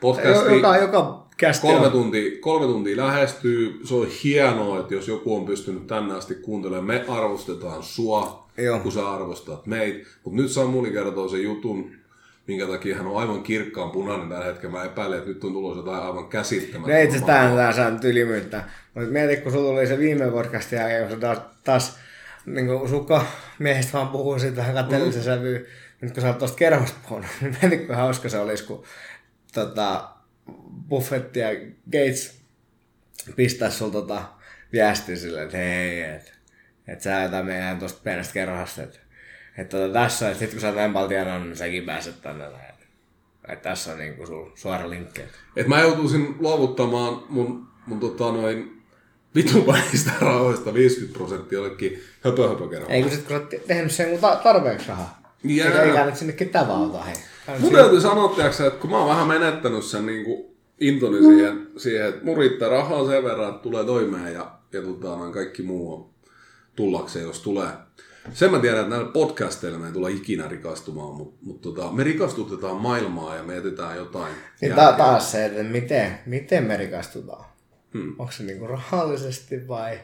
[0.01, 0.53] podcasti.
[0.53, 1.91] Joka, joka kästi Kolme on.
[1.91, 3.79] tuntia, kolme tuntia lähestyy.
[3.83, 8.79] Se on hienoa, että jos joku on pystynyt tänne asti kuuntelemaan, me arvostetaan sua, Joo.
[8.79, 10.09] kun sä arvostat meitä.
[10.23, 11.91] Mutta nyt Samuli kertoo sen jutun,
[12.47, 14.77] minkä takia hän on aivan kirkkaan punainen tällä hetkellä.
[14.77, 16.97] Mä epäilen, että nyt on tulossa jotain aivan käsittämätöntä.
[16.97, 18.63] No itse asiassa tää saa nyt ylimyyttä.
[18.93, 21.97] Mutta mieti, kun sulla tuli se viime podcastin jälkeen, kun taas, taas
[22.45, 23.25] niin kuin sukka
[23.59, 25.25] miehistä vaan puhuu siitä vähän kateellisen mm.
[25.25, 25.65] sävyyn.
[26.01, 28.83] Nyt kun sä oot tosta kerhosta puhunut, niin mieti, kuinka hauska se olisi, kun
[29.53, 30.09] tota,
[30.89, 31.47] Buffett ja
[31.91, 32.41] Gates
[33.35, 34.23] pistää sulla tota,
[34.73, 36.31] viestiä silleen, että hei, että
[36.87, 38.99] et sä jätä meidän tosta pienestä kerhosta, että
[39.57, 42.43] et, tota, tässä, että sit kun sä oot näin paljon tienannut, niin säkin pääset tänne.
[42.43, 42.73] näin.
[43.47, 45.21] Et tässä on niinku sul suora linkki.
[45.21, 48.83] että Et mä joutuisin luovuttamaan mun, mun tota noin
[49.35, 52.91] vitun välistä rahoista 50 prosenttia jollekin höpö höpö kerran.
[52.91, 55.21] Ei kun sit kun sä oot te- tehnyt sen tarpeeksi rahaa.
[55.43, 55.83] Jää.
[55.83, 57.15] Eikä sinne ketään valtaa hei.
[57.59, 60.45] Mun täytyy sanoa, tiiäksä, että kun mä oon vähän menettänyt sen niin kuin
[60.79, 65.17] intoni siihen, siihen, että mun riittää rahaa sen verran, että tulee toimeen ja, ja tota,
[65.33, 66.09] kaikki muu on
[66.75, 67.69] tullakseen, jos tulee.
[68.33, 72.03] Sen mä tiedän, että näillä podcasteilla me ei tulla ikinä rikastumaan, mutta mut tota, me
[72.03, 74.33] rikastutetaan maailmaa ja me jätetään jotain.
[74.61, 77.45] Niin ta- taas se, että miten, miten me rikastutaan.
[77.93, 78.15] Hmm.
[78.19, 79.99] Onko se niinku rahallisesti vai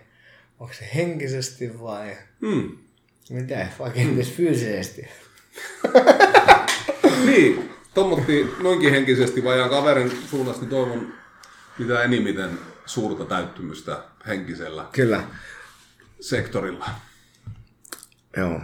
[0.59, 2.77] onko se henkisesti vai Hmm.
[3.29, 5.07] miten, vai kenties fyysisesti.
[7.25, 11.13] Niin, tommotti noinkin henkisesti vajaan kaverin suunnasta, niin toivon
[11.79, 15.23] mitä enimmiten suurta täyttymystä henkisellä Kyllä.
[16.19, 16.89] sektorilla.
[18.37, 18.61] Joo.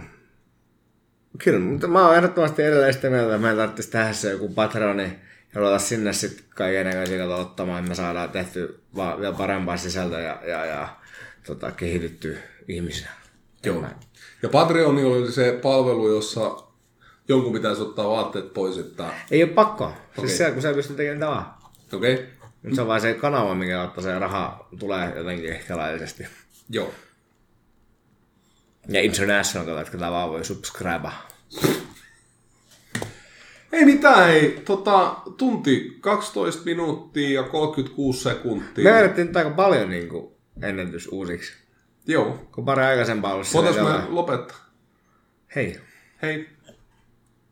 [1.44, 5.18] Kyllä, mutta mä oon ehdottomasti edelleen sitä mieltä, että meidän tarvitsisi tehdä se joku patroni
[5.54, 10.20] ja ruveta sinne sitten kaiken näköisiä ottamaan, että me saadaan tehty vaan vielä parempaa sisältöä
[10.20, 10.88] ja, ja, ja
[11.46, 12.38] tota, kehitytty
[12.68, 13.10] ihmisenä.
[13.64, 13.84] Joo.
[14.42, 16.56] Ja Patreon oli se palvelu, jossa
[17.28, 19.88] jonkun pitäisi ottaa vaatteet pois, että Ei ole pakko.
[19.88, 20.28] Siis Okei.
[20.28, 21.54] siellä, kun sä pystyt tekemään vaan.
[21.92, 22.26] okei, okay.
[22.62, 26.26] Nyt se on vaan se kanava, minkä kautta se raha tulee jotenkin ehkä laillisesti.
[26.70, 26.94] joo.
[28.88, 31.08] Ja international kautta, että ketä vaan voi subscribe.
[33.72, 34.62] Ei mitään, ei.
[34.64, 38.84] Tota, tunti 12 minuuttia ja 36 sekuntia.
[38.84, 40.32] Me vedettiin aika paljon niin kuin,
[40.62, 41.52] ennätys uusiksi.
[42.06, 42.48] Joo.
[42.52, 44.56] Kun pari aikaisempaa ollut Voitaisiin me lopettaa?
[45.54, 45.80] Hei.
[46.22, 46.55] Hei.